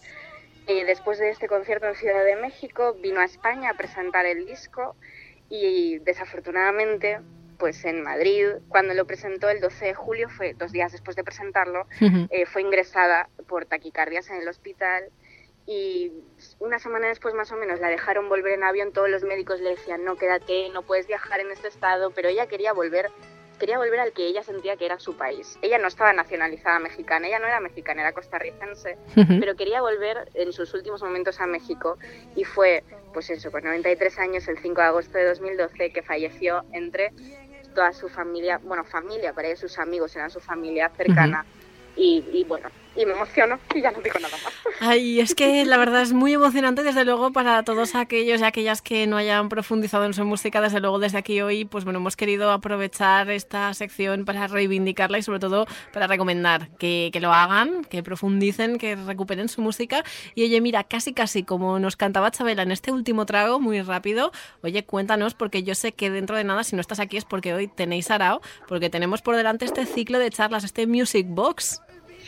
Y 0.67 0.83
después 0.83 1.19
de 1.19 1.29
este 1.29 1.47
concierto 1.47 1.87
en 1.87 1.95
Ciudad 1.95 2.23
de 2.25 2.35
México 2.35 2.95
vino 3.01 3.19
a 3.19 3.25
España 3.25 3.71
a 3.71 3.73
presentar 3.73 4.25
el 4.25 4.45
disco 4.45 4.95
y 5.49 5.99
desafortunadamente 5.99 7.19
pues 7.57 7.85
en 7.85 8.01
Madrid 8.01 8.47
cuando 8.67 8.93
lo 8.93 9.05
presentó 9.05 9.49
el 9.49 9.61
12 9.61 9.85
de 9.85 9.93
julio 9.93 10.27
fue 10.27 10.53
dos 10.55 10.71
días 10.71 10.91
después 10.91 11.15
de 11.15 11.23
presentarlo 11.23 11.87
eh, 12.01 12.45
fue 12.45 12.61
ingresada 12.61 13.29
por 13.47 13.65
taquicardias 13.65 14.29
en 14.29 14.41
el 14.41 14.47
hospital 14.47 15.05
y 15.67 16.11
una 16.59 16.77
semana 16.79 17.07
después 17.07 17.33
más 17.33 17.51
o 17.51 17.55
menos 17.55 17.79
la 17.79 17.87
dejaron 17.87 18.29
volver 18.29 18.53
en 18.53 18.63
avión, 18.63 18.91
todos 18.91 19.09
los 19.09 19.23
médicos 19.23 19.59
le 19.61 19.71
decían 19.71 20.03
no 20.03 20.15
quédate, 20.15 20.69
no 20.69 20.83
puedes 20.83 21.07
viajar 21.07 21.39
en 21.39 21.51
este 21.51 21.67
estado, 21.67 22.11
pero 22.11 22.29
ella 22.29 22.45
quería 22.45 22.71
volver, 22.71 23.09
quería 23.59 23.79
volver 23.79 23.99
al 23.99 24.13
que 24.13 24.27
ella 24.27 24.43
sentía 24.43 24.77
que 24.77 24.85
era 24.85 24.99
su 24.99 25.17
país. 25.17 25.57
Ella 25.63 25.79
no 25.79 25.87
estaba 25.87 26.13
nacionalizada 26.13 26.77
mexicana, 26.77 27.27
ella 27.27 27.39
no 27.39 27.47
era 27.47 27.59
mexicana, 27.59 28.01
era 28.01 28.13
costarricense, 28.13 28.97
pero 29.39 29.55
quería 29.55 29.81
volver 29.81 30.29
en 30.35 30.53
sus 30.53 30.71
últimos 30.75 31.01
momentos 31.01 31.39
a 31.39 31.47
México 31.47 31.97
y 32.35 32.43
fue, 32.43 32.83
pues 33.13 33.31
eso, 33.31 33.51
con 33.51 33.63
93 33.63 34.19
años, 34.19 34.47
el 34.47 34.59
5 34.59 34.81
de 34.81 34.87
agosto 34.87 35.17
de 35.17 35.25
2012, 35.25 35.91
que 35.91 36.03
falleció 36.03 36.63
entre 36.73 37.11
toda 37.73 37.91
su 37.91 38.07
familia, 38.07 38.59
bueno, 38.63 38.85
familia, 38.85 39.33
para 39.33 39.47
ellos 39.47 39.61
sus 39.61 39.79
amigos 39.79 40.15
eran 40.15 40.29
su 40.29 40.39
familia 40.39 40.89
cercana. 40.95 41.43
y, 41.95 42.23
y 42.31 42.43
bueno, 42.43 42.69
y 42.95 43.05
me 43.05 43.13
emociono 43.13 43.59
y 43.73 43.81
ya 43.81 43.91
no 43.91 43.99
digo 44.01 44.19
nada 44.19 44.37
más. 44.43 44.53
Ay, 44.79 45.19
es 45.19 45.35
que 45.35 45.65
la 45.65 45.77
verdad 45.77 46.01
es 46.01 46.13
muy 46.13 46.33
emocionante, 46.33 46.83
desde 46.83 47.05
luego, 47.05 47.31
para 47.31 47.63
todos 47.63 47.95
aquellos 47.95 48.41
y 48.41 48.43
aquellas 48.43 48.81
que 48.81 49.07
no 49.07 49.17
hayan 49.17 49.49
profundizado 49.49 50.05
en 50.05 50.13
su 50.13 50.25
música. 50.25 50.61
Desde 50.61 50.79
luego, 50.79 50.99
desde 50.99 51.17
aquí 51.17 51.41
hoy, 51.41 51.65
pues 51.65 51.83
bueno, 51.83 51.99
hemos 51.99 52.15
querido 52.15 52.51
aprovechar 52.51 53.29
esta 53.29 53.73
sección 53.73 54.25
para 54.25 54.47
reivindicarla 54.47 55.17
y 55.17 55.23
sobre 55.23 55.39
todo 55.39 55.65
para 55.93 56.07
recomendar 56.07 56.69
que, 56.77 57.09
que 57.11 57.19
lo 57.19 57.33
hagan, 57.33 57.85
que 57.85 58.03
profundicen, 58.03 58.77
que 58.77 58.95
recuperen 58.95 59.49
su 59.49 59.61
música. 59.61 60.03
Y 60.33 60.43
oye, 60.43 60.61
mira, 60.61 60.83
casi 60.83 61.13
casi 61.13 61.43
como 61.43 61.79
nos 61.79 61.95
cantaba 61.95 62.31
Chabela 62.31 62.63
en 62.63 62.71
este 62.71 62.91
último 62.91 63.25
trago, 63.25 63.59
muy 63.59 63.81
rápido, 63.81 64.31
oye, 64.61 64.83
cuéntanos, 64.85 65.33
porque 65.33 65.63
yo 65.63 65.75
sé 65.75 65.93
que 65.93 66.09
dentro 66.09 66.37
de 66.37 66.43
nada, 66.43 66.63
si 66.63 66.75
no 66.75 66.81
estás 66.81 66.99
aquí 66.99 67.17
es 67.17 67.25
porque 67.25 67.53
hoy 67.53 67.67
tenéis 67.67 68.11
arao, 68.11 68.41
porque 68.67 68.89
tenemos 68.89 69.21
por 69.21 69.35
delante 69.35 69.65
este 69.65 69.85
ciclo 69.85 70.19
de 70.19 70.29
charlas, 70.29 70.63
este 70.63 70.87
Music 70.87 71.25
Box. 71.29 71.81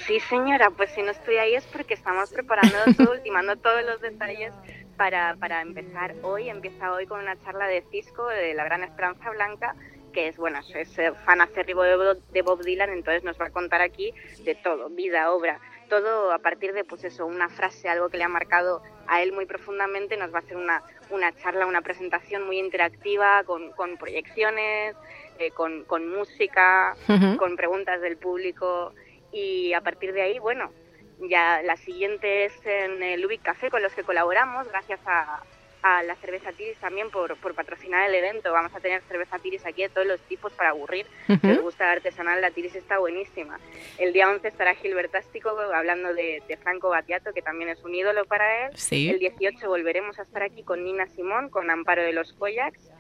Sí, 0.06 0.20
señora, 0.22 0.70
pues 0.72 0.92
si 0.92 1.02
no 1.02 1.12
estoy 1.12 1.38
ahí 1.38 1.56
es 1.56 1.66
porque 1.66 1.94
estamos 1.96 2.32
preparando 2.32 2.78
todo, 2.98 3.12
ultimando 3.12 3.56
todos 3.58 3.84
los 3.84 4.00
detalles 4.00 4.54
para, 4.96 5.36
para 5.40 5.62
empezar 5.62 6.14
hoy. 6.22 6.50
Empieza 6.50 6.92
hoy 6.94 7.06
con 7.08 7.20
una 7.20 7.38
charla 7.44 7.68
de 7.68 7.84
Cisco, 7.92 8.28
de 8.28 8.54
la 8.54 8.64
Gran 8.64 8.84
Esperanza 8.84 9.30
Blanca, 9.32 9.76
que 10.14 10.28
es, 10.30 10.38
bueno, 10.38 10.60
es 10.76 10.98
eh, 10.98 11.12
fan 11.26 11.42
acérrimo 11.42 11.84
de 11.84 11.96
Bob- 11.96 12.22
de 12.32 12.42
Bob 12.42 12.64
Dylan, 12.64 12.90
entonces 12.92 13.24
nos 13.24 13.40
va 13.40 13.48
a 13.48 13.50
contar 13.52 13.82
aquí 13.82 14.14
de 14.44 14.56
todo, 14.56 14.90
vida, 14.90 15.32
obra, 15.32 15.60
todo 15.90 16.32
a 16.32 16.40
partir 16.40 16.74
de, 16.74 16.84
pues 16.84 17.04
eso, 17.04 17.26
una 17.26 17.50
frase, 17.50 17.90
algo 17.90 18.10
que 18.10 18.18
le 18.18 18.24
ha 18.24 18.30
marcado 18.30 18.82
a 19.08 19.22
él 19.22 19.32
muy 19.34 19.46
profundamente, 19.46 20.16
nos 20.18 20.34
va 20.34 20.38
a 20.40 20.42
hacer 20.42 20.58
una, 20.58 20.82
una 21.10 21.34
charla, 21.38 21.66
una 21.66 21.82
presentación 21.82 22.46
muy 22.46 22.60
interactiva, 22.60 23.44
con, 23.44 23.72
con 23.74 23.98
proyecciones, 23.98 24.96
eh, 25.40 25.52
con, 25.52 25.84
con 25.86 26.08
música, 26.10 26.96
con 27.38 27.56
preguntas 27.56 28.02
del 28.02 28.18
público 28.18 28.94
y 29.32 29.74
a 29.74 29.82
partir 29.82 30.14
de 30.14 30.22
ahí, 30.22 30.40
bueno, 30.40 30.72
ya 31.20 31.62
la 31.64 31.76
siguiente 31.78 32.46
es 32.46 32.66
en 32.66 33.02
el 33.04 33.26
Ubic 33.26 33.42
Café 33.42 33.70
con 33.70 33.82
los 33.82 33.94
que 33.94 34.04
colaboramos, 34.04 34.68
gracias 34.68 35.00
a, 35.06 35.42
a 35.82 36.04
la 36.04 36.16
cerveza 36.16 36.52
Tiris 36.52 36.78
también 36.78 37.10
por, 37.10 37.38
por 37.38 37.54
patrocinar 37.54 38.08
el 38.10 38.16
evento. 38.16 38.52
Vamos 38.52 38.74
a 38.76 38.80
tener 38.80 39.02
cerveza 39.04 39.40
Tiris 39.40 39.66
aquí 39.66 39.84
de 39.84 39.90
todos 39.90 40.08
los 40.08 40.20
tipos 40.22 40.52
para 40.54 40.70
aburrir. 40.70 41.06
Ujú. 41.30 41.40
Si 41.42 41.52
os 41.52 41.62
gusta 41.62 41.86
la 41.86 41.92
artesanal, 41.94 42.42
la 42.42 42.52
Tiris 42.52 42.76
está 42.76 43.00
buenísima. 43.00 43.60
El 43.98 44.14
día 44.14 44.30
11 44.30 44.48
estará 44.48 44.76
Gilbertástico 44.76 45.50
hablando 45.50 46.14
de, 46.14 46.44
de 46.48 46.58
Franco 46.58 46.90
Battiato, 46.90 47.34
que 47.34 47.42
también 47.42 47.70
es 47.70 47.84
un 47.84 47.96
ídolo 47.96 48.26
para 48.26 48.66
él. 48.68 48.72
Sí. 48.76 49.10
El 49.10 49.20
18 49.20 49.68
volveremos 49.68 50.20
a 50.20 50.24
estar 50.24 50.44
aquí 50.44 50.64
con 50.64 50.84
Nina 50.84 51.08
Simón, 51.08 51.50
con 51.50 51.70
Amparo 51.70 52.04
de 52.04 52.14
los 52.14 52.34
Koyaks. 52.34 52.92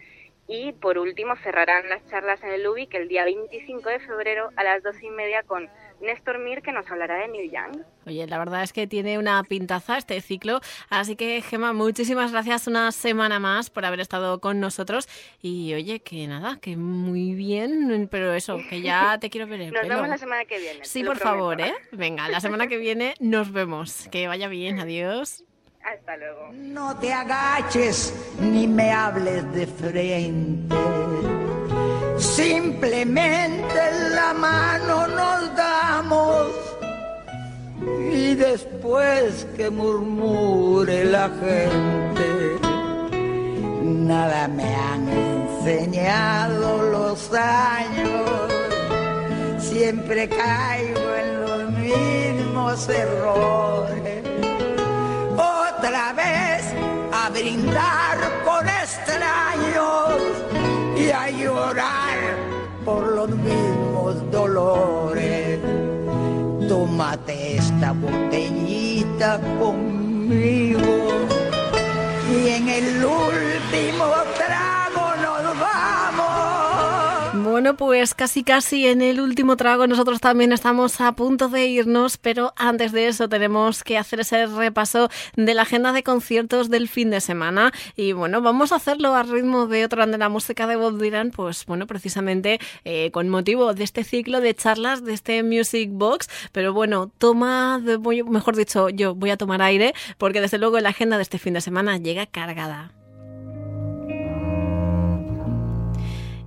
Y 0.50 0.72
por 0.74 0.98
último 0.98 1.36
cerrarán 1.36 1.90
las 1.90 2.08
charlas 2.08 2.42
en 2.42 2.52
el 2.52 2.66
UBIC 2.66 2.94
el 2.94 3.10
día 3.10 3.26
25 3.26 3.90
de 3.90 4.00
febrero 4.00 4.50
a 4.56 4.64
las 4.64 4.82
12 4.82 5.06
y 5.06 5.10
media 5.10 5.44
con 5.44 5.70
Néstor 6.02 6.38
Mir, 6.40 6.62
que 6.62 6.72
nos 6.72 6.90
hablará 6.90 7.16
de 7.18 7.28
Neil 7.28 7.52
Young. 7.52 7.82
Oye, 8.06 8.28
la 8.28 8.38
verdad 8.38 8.64
es 8.64 8.72
que 8.72 8.86
tiene 8.88 9.18
una 9.18 9.44
pintaza 9.44 9.98
este 9.98 10.22
ciclo. 10.22 10.62
Así 10.90 11.16
que, 11.16 11.42
Gema, 11.42 11.74
muchísimas 11.74 12.32
gracias 12.32 12.68
una 12.68 12.92
semana 12.92 13.40
más 13.40 13.70
por 13.70 13.84
haber 13.84 14.00
estado 14.00 14.40
con 14.40 14.60
nosotros. 14.60 15.08
Y 15.42 15.74
oye, 15.74 16.00
que 16.02 16.28
nada, 16.28 16.60
que 16.62 16.78
muy 16.78 17.34
bien, 17.34 18.08
pero 18.12 18.34
eso, 18.34 18.60
que 18.70 18.82
ya 18.82 19.18
te 19.22 19.30
quiero 19.30 19.48
ver 19.48 19.62
el 19.62 19.72
Nos 19.74 19.82
pelo. 19.82 19.96
vemos 19.96 20.10
la 20.10 20.18
semana 20.18 20.46
que 20.46 20.60
viene. 20.60 20.86
Sí, 20.86 21.04
por 21.04 21.18
favor. 21.18 21.60
¿eh? 21.60 21.74
Venga, 21.92 22.30
la 22.30 22.40
semana 22.40 22.68
que 22.68 22.78
viene 22.78 23.16
nos 23.20 23.52
vemos. 23.52 24.08
Que 24.12 24.28
vaya 24.28 24.48
bien, 24.48 24.80
adiós. 24.80 25.44
Hasta 25.84 26.18
luego. 26.18 26.50
No 26.54 26.98
te 27.00 27.14
agaches 27.14 28.14
ni 28.40 28.68
me 28.68 28.92
hables 28.92 29.52
de 29.54 29.66
frente. 29.68 30.76
Simplemente 32.18 33.76
la 34.16 34.34
mano 34.34 34.97
después 38.38 39.48
que 39.56 39.70
murmure 39.70 41.06
la 41.06 41.30
gente, 41.30 42.60
nada 43.84 44.48
me 44.48 44.76
han 44.76 45.10
enseñado 45.10 46.84
los 46.84 47.34
años. 47.34 48.52
Siempre 49.60 50.30
caigo 50.30 51.16
en 51.16 51.42
los 51.42 51.72
mismos 51.72 52.90
errores 52.90 54.24
otra 55.34 56.14
vez 56.14 56.74
a 57.12 57.30
brindar 57.30 58.18
con 58.46 58.68
extraños 58.68 60.22
y 60.96 61.10
a 61.10 61.30
llorar 61.30 62.18
por 62.86 63.08
los 63.14 63.30
mismos 63.30 64.32
dolores. 64.32 65.87
Tómate 66.68 67.56
esta 67.56 67.94
botellita 67.94 69.40
conmigo 69.60 70.82
y 72.30 72.50
en 72.50 72.68
el 72.68 73.06
último 73.06 74.06
trago. 74.36 74.77
Bueno, 77.58 77.76
pues 77.76 78.14
casi 78.14 78.44
casi 78.44 78.86
en 78.86 79.02
el 79.02 79.20
último 79.20 79.58
trago 79.58 79.88
nosotros 79.88 80.22
también 80.22 80.52
estamos 80.52 81.02
a 81.02 81.14
punto 81.14 81.50
de 81.50 81.66
irnos, 81.66 82.18
pero 82.18 82.54
antes 82.56 82.92
de 82.92 83.08
eso 83.08 83.30
tenemos 83.30 83.84
que 83.84 83.98
hacer 83.98 84.20
ese 84.20 84.46
repaso 84.46 85.10
de 85.36 85.56
la 85.56 85.64
agenda 85.64 85.92
de 85.92 86.04
conciertos 86.04 86.70
del 86.70 86.88
fin 86.88 87.10
de 87.10 87.20
semana 87.20 87.74
y 87.96 88.12
bueno, 88.12 88.44
vamos 88.44 88.72
a 88.72 88.76
hacerlo 88.76 89.16
a 89.16 89.24
ritmo 89.24 89.66
de 89.66 89.86
otra 89.86 90.06
de 90.06 90.20
la 90.20 90.30
música 90.30 90.68
de 90.68 90.76
Bob 90.76 91.02
Dylan, 91.02 91.32
pues 91.32 91.66
bueno, 91.66 91.88
precisamente 91.88 92.60
eh, 92.86 93.10
con 93.10 93.28
motivo 93.28 93.74
de 93.74 93.86
este 93.86 94.04
ciclo 94.04 94.40
de 94.40 94.54
charlas 94.54 95.04
de 95.04 95.14
este 95.14 95.42
Music 95.42 95.90
Box, 95.92 96.30
pero 96.52 96.74
bueno, 96.74 97.10
toma, 97.18 97.80
mejor 97.80 98.56
dicho, 98.56 98.90
yo 98.90 99.16
voy 99.16 99.32
a 99.32 99.38
tomar 99.38 99.64
aire 99.64 99.96
porque 100.20 100.42
desde 100.42 100.60
luego 100.60 100.80
la 100.80 100.90
agenda 100.90 101.18
de 101.18 101.24
este 101.24 101.40
fin 101.40 101.56
de 101.56 101.62
semana 101.62 101.98
llega 101.98 102.28
cargada. 102.28 102.92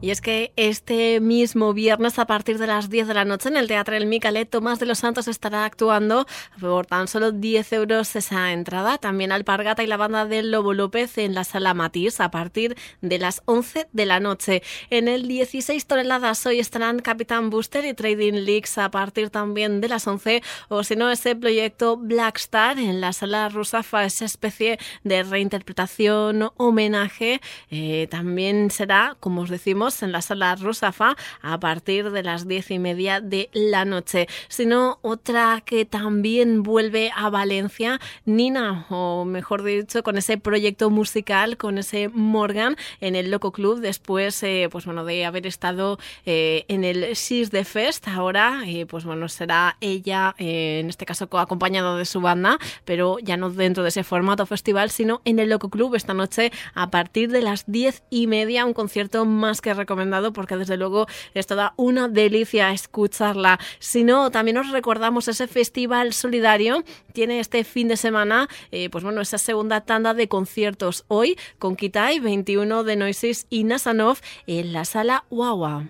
Y 0.03 0.11
es 0.11 0.23
que 0.23 0.55
este 0.57 1.21
mismo 1.21 1.75
viernes 1.75 2.19
a 2.19 2.27
partir 2.27 2.57
de 2.57 2.67
las 2.67 2.89
10 2.89 3.07
de 3.07 3.13
la 3.13 3.27
noche 3.27 3.51
en 3.51 3.59
el 3.59 3.69
Teatro 3.69 3.95
El 3.95 4.07
Micalet, 4.07 4.49
Tomás 4.49 4.79
de 4.79 4.87
los 4.87 5.01
Santos 5.01 5.29
estará 5.29 5.67
actuando 5.67 6.27
por 6.59 6.87
tan 6.87 7.07
solo 7.07 7.33
10 7.33 7.71
euros 7.75 8.17
esa 8.17 8.53
entrada. 8.53 8.97
También 8.97 9.31
Alpargata 9.31 9.83
y 9.83 9.87
la 9.87 9.99
banda 9.99 10.25
del 10.25 10.53
Lobo 10.53 10.73
López 10.73 11.19
en 11.19 11.35
la 11.35 11.45
Sala 11.45 11.75
Matís 11.75 12.19
a 12.21 12.31
partir 12.31 12.79
de 13.03 13.19
las 13.19 13.43
11 13.45 13.89
de 13.93 14.07
la 14.07 14.21
noche. 14.21 14.63
En 14.89 15.07
el 15.07 15.29
16 15.29 15.87
toneladas 15.87 16.47
hoy 16.47 16.61
estarán 16.61 17.01
Capitán 17.01 17.51
Booster 17.51 17.85
y 17.85 17.93
Trading 17.93 18.45
Leaks 18.45 18.79
a 18.79 18.91
partir 18.91 19.29
también 19.29 19.83
de 19.83 19.89
las 19.89 20.07
11 20.07 20.43
o 20.71 20.83
si 20.83 20.97
no 20.97 21.11
ese 21.11 21.37
proyecto 21.37 21.99
Black 21.99 22.39
Star 22.39 22.79
en 22.79 23.03
la 23.03 23.13
Sala 23.13 23.51
Rusafa, 23.51 24.07
esa 24.07 24.25
especie 24.25 24.79
de 25.05 25.23
reinterpretación, 25.25 26.53
homenaje. 26.57 27.43
eh, 27.69 28.07
también 28.11 28.71
será, 28.71 29.19
como 29.21 29.43
os 29.43 29.51
decimos, 29.51 29.90
en 30.03 30.13
la 30.13 30.23
sala 30.23 30.57
Rusafa 30.57 31.17
a 31.43 31.61
partir 31.61 32.11
de 32.11 32.23
las 32.23 32.47
diez 32.47 32.71
y 32.71 32.79
media 32.79 33.21
de 33.21 33.51
la 33.53 33.85
noche. 33.85 34.29
Sino 34.49 34.99
otra 35.03 35.63
que 35.65 35.85
también 35.85 36.63
vuelve 36.63 37.11
a 37.15 37.31
Valencia, 37.31 38.01
Nina, 38.25 38.87
o 38.89 39.25
mejor 39.25 39.63
dicho, 39.63 40.03
con 40.03 40.17
ese 40.17 40.39
proyecto 40.39 40.91
musical, 40.91 41.57
con 41.57 41.79
ese 41.79 42.09
Morgan 42.09 42.77
en 43.01 43.17
el 43.17 43.31
Loco 43.31 43.53
Club, 43.53 43.81
después, 43.81 44.43
eh, 44.43 44.69
pues 44.71 44.85
bueno, 44.85 45.05
de 45.05 45.25
haber 45.25 45.47
estado 45.47 45.99
eh, 46.25 46.65
en 46.69 46.85
el 46.85 47.15
She's 47.15 47.51
the 47.51 47.65
Fest, 47.65 48.09
ahora, 48.09 48.63
eh, 48.67 48.87
pues 48.87 49.05
bueno, 49.05 49.29
será 49.29 49.77
ella, 49.81 50.35
eh, 50.39 50.81
en 50.81 50.89
este 50.89 51.07
caso, 51.07 51.29
acompañado 51.39 51.97
de 51.97 52.05
su 52.05 52.21
banda, 52.21 52.59
pero 52.85 53.19
ya 53.19 53.37
no 53.37 53.51
dentro 53.51 53.83
de 53.83 53.91
ese 53.91 54.05
formato 54.05 54.47
festival, 54.47 54.91
sino 54.91 55.21
en 55.25 55.39
el 55.39 55.51
Loco 55.51 55.71
Club 55.71 55.95
esta 55.95 56.15
noche 56.15 56.53
a 56.75 56.91
partir 56.91 57.31
de 57.31 57.43
las 57.43 57.65
diez 57.67 58.03
y 58.11 58.27
media, 58.27 58.65
un 58.65 58.75
concierto 58.75 59.25
más 59.25 59.61
que 59.61 59.75
recomendado 59.81 60.33
porque 60.33 60.57
desde 60.57 60.77
luego 60.77 61.07
es 61.35 61.47
toda 61.47 61.75
una 61.77 62.09
delicia 62.09 62.73
escucharla. 62.73 63.59
Si 63.79 64.05
no, 64.05 64.31
también 64.31 64.59
os 64.59 64.71
recordamos 64.71 65.29
ese 65.29 65.47
festival 65.47 66.13
solidario, 66.13 66.85
tiene 67.13 67.41
este 67.41 67.65
fin 67.65 67.89
de 67.89 67.97
semana, 67.97 68.49
eh, 68.71 68.89
pues 68.91 69.05
bueno, 69.05 69.21
esa 69.21 69.39
segunda 69.39 69.81
tanda 69.81 70.15
de 70.15 70.29
conciertos 70.29 71.05
hoy 71.09 71.37
con 71.59 71.77
Kitai, 71.77 72.21
21 72.21 72.85
de 72.85 72.97
Noises 72.97 73.47
y 73.51 73.65
Nasanov 73.65 74.19
en 74.47 74.73
la 74.73 74.85
sala 74.85 75.25
Wawa. 75.31 75.89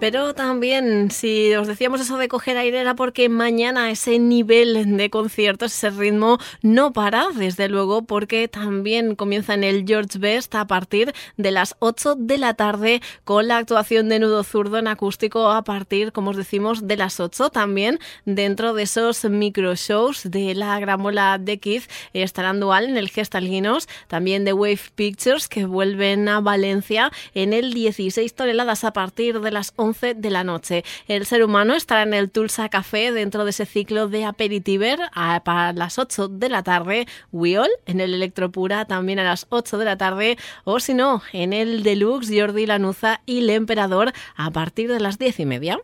Pero 0.00 0.32
también, 0.32 1.10
si 1.10 1.52
os 1.56 1.66
decíamos 1.66 2.00
eso 2.00 2.18
de 2.18 2.28
coger 2.28 2.56
aire, 2.56 2.78
era 2.78 2.94
porque 2.94 3.28
mañana 3.28 3.90
ese 3.90 4.20
nivel 4.20 4.96
de 4.96 5.10
conciertos, 5.10 5.74
ese 5.74 5.90
ritmo, 5.90 6.38
no 6.62 6.92
para, 6.92 7.26
desde 7.34 7.68
luego, 7.68 8.02
porque 8.02 8.46
también 8.46 9.16
comienza 9.16 9.54
en 9.54 9.64
el 9.64 9.84
George 9.84 10.20
Best 10.20 10.54
a 10.54 10.68
partir 10.68 11.12
de 11.36 11.50
las 11.50 11.74
8 11.80 12.14
de 12.14 12.38
la 12.38 12.54
tarde 12.54 13.02
con 13.24 13.48
la 13.48 13.56
actuación 13.56 14.08
de 14.08 14.20
Nudo 14.20 14.44
Zurdo 14.44 14.78
en 14.78 14.86
acústico 14.86 15.50
a 15.50 15.64
partir, 15.64 16.12
como 16.12 16.30
os 16.30 16.36
decimos, 16.36 16.86
de 16.86 16.96
las 16.96 17.18
8. 17.18 17.50
También 17.50 17.98
dentro 18.24 18.74
de 18.74 18.84
esos 18.84 19.24
micro 19.24 19.74
shows 19.74 20.30
de 20.30 20.54
la 20.54 20.78
gramola 20.78 21.38
de 21.38 21.58
Keith 21.58 21.90
estarán 22.12 22.60
dual 22.60 22.84
en 22.84 22.98
el 22.98 23.08
Gestalguinos, 23.08 23.88
también 24.06 24.44
de 24.44 24.52
Wave 24.52 24.78
Pictures 24.94 25.48
que 25.48 25.66
vuelven 25.66 26.28
a 26.28 26.40
Valencia 26.40 27.10
en 27.34 27.52
el 27.52 27.74
16 27.74 28.32
toneladas 28.34 28.84
a 28.84 28.92
partir 28.92 29.40
de 29.40 29.50
las 29.50 29.72
11 29.74 29.87
de 29.88 30.30
la 30.30 30.44
noche. 30.44 30.84
El 31.06 31.24
ser 31.24 31.42
humano 31.42 31.74
estará 31.74 32.02
en 32.02 32.14
el 32.14 32.30
Tulsa 32.30 32.68
Café 32.68 33.10
dentro 33.10 33.44
de 33.44 33.50
ese 33.50 33.64
ciclo 33.64 34.08
de 34.08 34.24
aperitiver 34.24 34.98
a, 35.14 35.42
para 35.44 35.72
las 35.72 35.98
8 35.98 36.28
de 36.28 36.48
la 36.48 36.62
tarde. 36.62 37.06
Weol 37.32 37.70
en 37.86 38.00
el 38.00 38.14
Electropura 38.14 38.84
también 38.84 39.18
a 39.18 39.24
las 39.24 39.46
8 39.48 39.78
de 39.78 39.84
la 39.84 39.96
tarde. 39.96 40.36
O 40.64 40.78
si 40.78 40.94
no, 40.94 41.22
en 41.32 41.52
el 41.52 41.82
Deluxe 41.82 42.30
Jordi 42.30 42.66
Lanuza 42.66 43.22
y 43.24 43.38
el 43.38 43.50
Emperador 43.50 44.12
a 44.36 44.50
partir 44.50 44.92
de 44.92 45.00
las 45.00 45.18
10 45.18 45.40
y 45.40 45.46
media. 45.46 45.78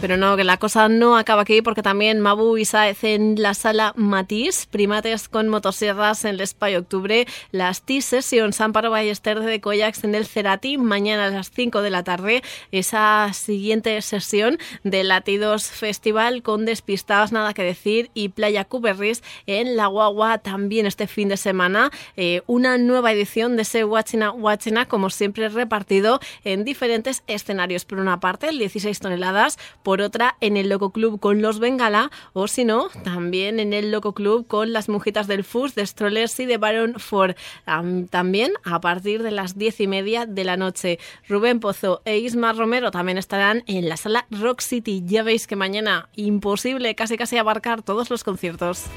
Pero 0.00 0.16
no, 0.16 0.36
que 0.36 0.44
la 0.44 0.58
cosa 0.58 0.88
no 0.88 1.16
acaba 1.16 1.42
aquí 1.42 1.60
porque 1.60 1.82
también 1.82 2.20
Mabu 2.20 2.56
y 2.56 2.64
Saez 2.64 3.02
en 3.02 3.34
la 3.42 3.52
sala 3.52 3.94
Matisse, 3.96 4.66
primates 4.66 5.28
con 5.28 5.48
motosierras 5.48 6.24
en 6.24 6.36
el 6.38 6.46
Spy 6.46 6.76
Octubre, 6.76 7.26
las 7.50 7.82
T-Sessions 7.82 8.60
Amparo 8.60 8.92
Ballester 8.92 9.40
de 9.40 9.60
Coyax 9.60 10.04
en 10.04 10.14
el 10.14 10.24
Cerati, 10.24 10.78
mañana 10.78 11.24
a 11.24 11.30
las 11.30 11.50
5 11.50 11.82
de 11.82 11.90
la 11.90 12.04
tarde, 12.04 12.44
esa 12.70 13.32
siguiente 13.32 14.00
sesión 14.02 14.58
de 14.84 15.02
Latidos 15.02 15.66
Festival 15.66 16.44
con 16.44 16.64
Despistados 16.64 17.32
Nada 17.32 17.52
que 17.52 17.64
Decir 17.64 18.12
y 18.14 18.28
Playa 18.28 18.64
Cuberris 18.64 19.24
en 19.46 19.76
La 19.76 19.86
Guagua 19.86 20.38
también 20.38 20.86
este 20.86 21.08
fin 21.08 21.28
de 21.28 21.36
semana, 21.36 21.90
eh, 22.16 22.42
una 22.46 22.78
nueva 22.78 23.10
edición 23.10 23.56
de 23.56 23.62
ese 23.62 23.82
Watchina 23.82 24.30
Watchina 24.30 24.86
como 24.86 25.10
siempre 25.10 25.48
repartido 25.48 26.20
en 26.44 26.64
diferentes 26.64 27.24
escenarios, 27.26 27.84
por 27.84 27.98
una 27.98 28.20
parte 28.20 28.48
el 28.48 28.58
16 28.58 29.00
toneladas, 29.00 29.58
por 29.88 30.02
otra 30.02 30.36
en 30.42 30.58
el 30.58 30.68
Loco 30.68 30.90
Club 30.90 31.18
con 31.18 31.40
los 31.40 31.60
Bengala 31.60 32.10
o 32.34 32.46
si 32.46 32.66
no, 32.66 32.90
también 33.04 33.58
en 33.58 33.72
el 33.72 33.90
Loco 33.90 34.12
Club 34.12 34.46
con 34.46 34.74
las 34.74 34.90
mujitas 34.90 35.26
del 35.28 35.44
FUS, 35.44 35.74
de 35.74 35.86
Strollers 35.86 36.38
y 36.40 36.44
de 36.44 36.58
Baron 36.58 36.96
Ford. 36.98 37.36
también 38.10 38.52
a 38.64 38.82
partir 38.82 39.22
de 39.22 39.30
las 39.30 39.56
diez 39.56 39.80
y 39.80 39.86
media 39.86 40.26
de 40.26 40.44
la 40.44 40.58
noche. 40.58 40.98
Rubén 41.26 41.58
Pozo 41.58 42.02
e 42.04 42.18
Isma 42.18 42.52
Romero 42.52 42.90
también 42.90 43.16
estarán 43.16 43.64
en 43.66 43.88
la 43.88 43.96
sala 43.96 44.26
Rock 44.30 44.60
City. 44.60 45.02
Ya 45.06 45.22
veis 45.22 45.46
que 45.46 45.56
mañana 45.56 46.10
imposible 46.16 46.94
casi 46.94 47.16
casi 47.16 47.38
abarcar 47.38 47.80
todos 47.80 48.10
los 48.10 48.24
conciertos. 48.24 48.90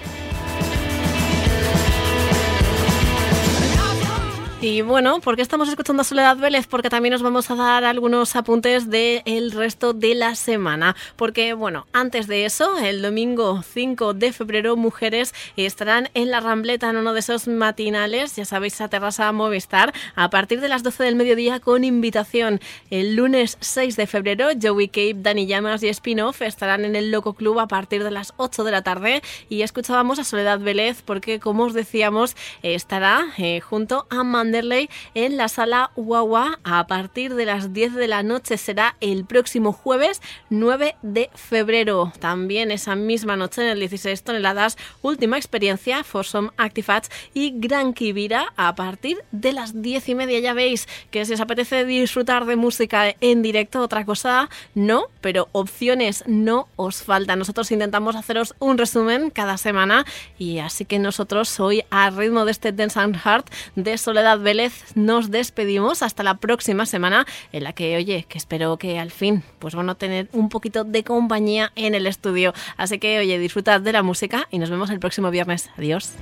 Y 4.63 4.83
bueno, 4.83 5.19
¿por 5.21 5.35
qué 5.35 5.41
estamos 5.41 5.69
escuchando 5.69 6.01
a 6.01 6.03
Soledad 6.03 6.37
Vélez? 6.37 6.67
Porque 6.67 6.91
también 6.91 7.13
nos 7.13 7.23
vamos 7.23 7.49
a 7.49 7.55
dar 7.55 7.83
algunos 7.83 8.35
apuntes 8.35 8.91
del 8.91 9.51
resto 9.53 9.93
de 9.93 10.13
la 10.13 10.35
semana. 10.35 10.95
Porque, 11.15 11.53
bueno, 11.53 11.87
antes 11.93 12.27
de 12.27 12.45
eso, 12.45 12.77
el 12.77 13.01
domingo 13.01 13.63
5 13.63 14.13
de 14.13 14.31
febrero, 14.31 14.75
mujeres 14.75 15.33
estarán 15.57 16.09
en 16.13 16.29
la 16.29 16.41
Rambleta 16.41 16.91
en 16.91 16.97
uno 16.97 17.13
de 17.13 17.21
esos 17.21 17.47
matinales, 17.47 18.35
ya 18.35 18.45
sabéis, 18.45 18.79
a 18.81 18.87
Terraza 18.87 19.31
Movistar, 19.31 19.95
a 20.13 20.29
partir 20.29 20.61
de 20.61 20.69
las 20.69 20.83
12 20.83 21.05
del 21.05 21.15
mediodía 21.15 21.59
con 21.59 21.83
invitación. 21.83 22.61
El 22.91 23.15
lunes 23.15 23.57
6 23.61 23.95
de 23.95 24.05
febrero, 24.05 24.49
Joey 24.61 24.89
Cape, 24.89 25.15
Dani 25.15 25.47
Llamas 25.47 25.81
y 25.81 25.91
Spinoff 25.91 26.43
estarán 26.43 26.85
en 26.85 26.95
el 26.95 27.09
Loco 27.09 27.33
Club 27.33 27.59
a 27.59 27.67
partir 27.67 28.03
de 28.03 28.11
las 28.11 28.35
8 28.37 28.63
de 28.63 28.71
la 28.71 28.83
tarde. 28.83 29.23
Y 29.49 29.63
escuchábamos 29.63 30.19
a 30.19 30.23
Soledad 30.23 30.59
Vélez 30.59 31.01
porque, 31.01 31.39
como 31.39 31.63
os 31.63 31.73
decíamos, 31.73 32.35
estará 32.61 33.25
eh, 33.39 33.59
junto 33.59 34.05
a 34.11 34.23
Mandela 34.23 34.50
en 34.53 35.37
la 35.37 35.47
sala 35.47 35.91
Guagua 35.95 36.59
a 36.63 36.85
partir 36.87 37.35
de 37.35 37.45
las 37.45 37.73
10 37.73 37.95
de 37.95 38.07
la 38.07 38.21
noche. 38.21 38.57
Será 38.57 38.95
el 38.99 39.25
próximo 39.25 39.71
jueves 39.71 40.21
9 40.49 40.95
de 41.01 41.29
febrero. 41.35 42.11
También 42.19 42.69
esa 42.71 42.95
misma 42.95 43.35
noche 43.37 43.61
en 43.61 43.69
el 43.69 43.79
16 43.79 44.23
toneladas, 44.23 44.77
última 45.01 45.37
experiencia 45.37 46.03
for 46.03 46.25
some 46.25 46.49
Actifats 46.57 47.09
y 47.33 47.53
Gran 47.55 47.93
Kibira 47.93 48.53
a 48.57 48.75
partir 48.75 49.23
de 49.31 49.53
las 49.53 49.81
10 49.81 50.09
y 50.09 50.15
media. 50.15 50.39
Ya 50.39 50.53
veis 50.53 50.87
que 51.11 51.25
si 51.25 51.33
os 51.33 51.39
apetece 51.39 51.85
disfrutar 51.85 52.45
de 52.45 52.55
música 52.55 53.15
en 53.21 53.41
directo, 53.41 53.81
otra 53.81 54.05
cosa 54.05 54.49
no, 54.75 55.05
pero 55.21 55.47
opciones 55.53 56.23
no 56.27 56.67
os 56.75 57.03
faltan. 57.03 57.39
Nosotros 57.39 57.71
intentamos 57.71 58.15
haceros 58.15 58.53
un 58.59 58.77
resumen 58.77 59.29
cada 59.29 59.57
semana 59.57 60.05
y 60.37 60.59
así 60.59 60.85
que 60.85 60.99
nosotros 60.99 61.59
hoy 61.59 61.83
a 61.89 62.09
ritmo 62.09 62.45
de 62.45 62.51
este 62.51 62.71
Dance 62.71 62.99
and 62.99 63.15
Heart 63.15 63.49
de 63.75 63.97
Soledad 63.97 64.40
Vélez 64.41 64.83
nos 64.95 65.31
despedimos 65.31 66.03
hasta 66.03 66.23
la 66.23 66.35
próxima 66.35 66.85
semana 66.85 67.25
en 67.51 67.63
la 67.63 67.73
que, 67.73 67.95
oye, 67.95 68.25
que 68.27 68.37
espero 68.37 68.77
que 68.77 68.99
al 68.99 69.11
fin 69.11 69.43
pues 69.59 69.75
van 69.75 69.89
a 69.89 69.95
tener 69.95 70.27
un 70.33 70.49
poquito 70.49 70.83
de 70.83 71.03
compañía 71.03 71.71
en 71.75 71.95
el 71.95 72.07
estudio. 72.07 72.53
Así 72.77 72.99
que, 72.99 73.19
oye, 73.19 73.39
disfrutad 73.39 73.81
de 73.81 73.93
la 73.93 74.03
música 74.03 74.47
y 74.51 74.59
nos 74.59 74.69
vemos 74.69 74.89
el 74.89 74.99
próximo 74.99 75.31
viernes. 75.31 75.69
Adiós. 75.77 76.13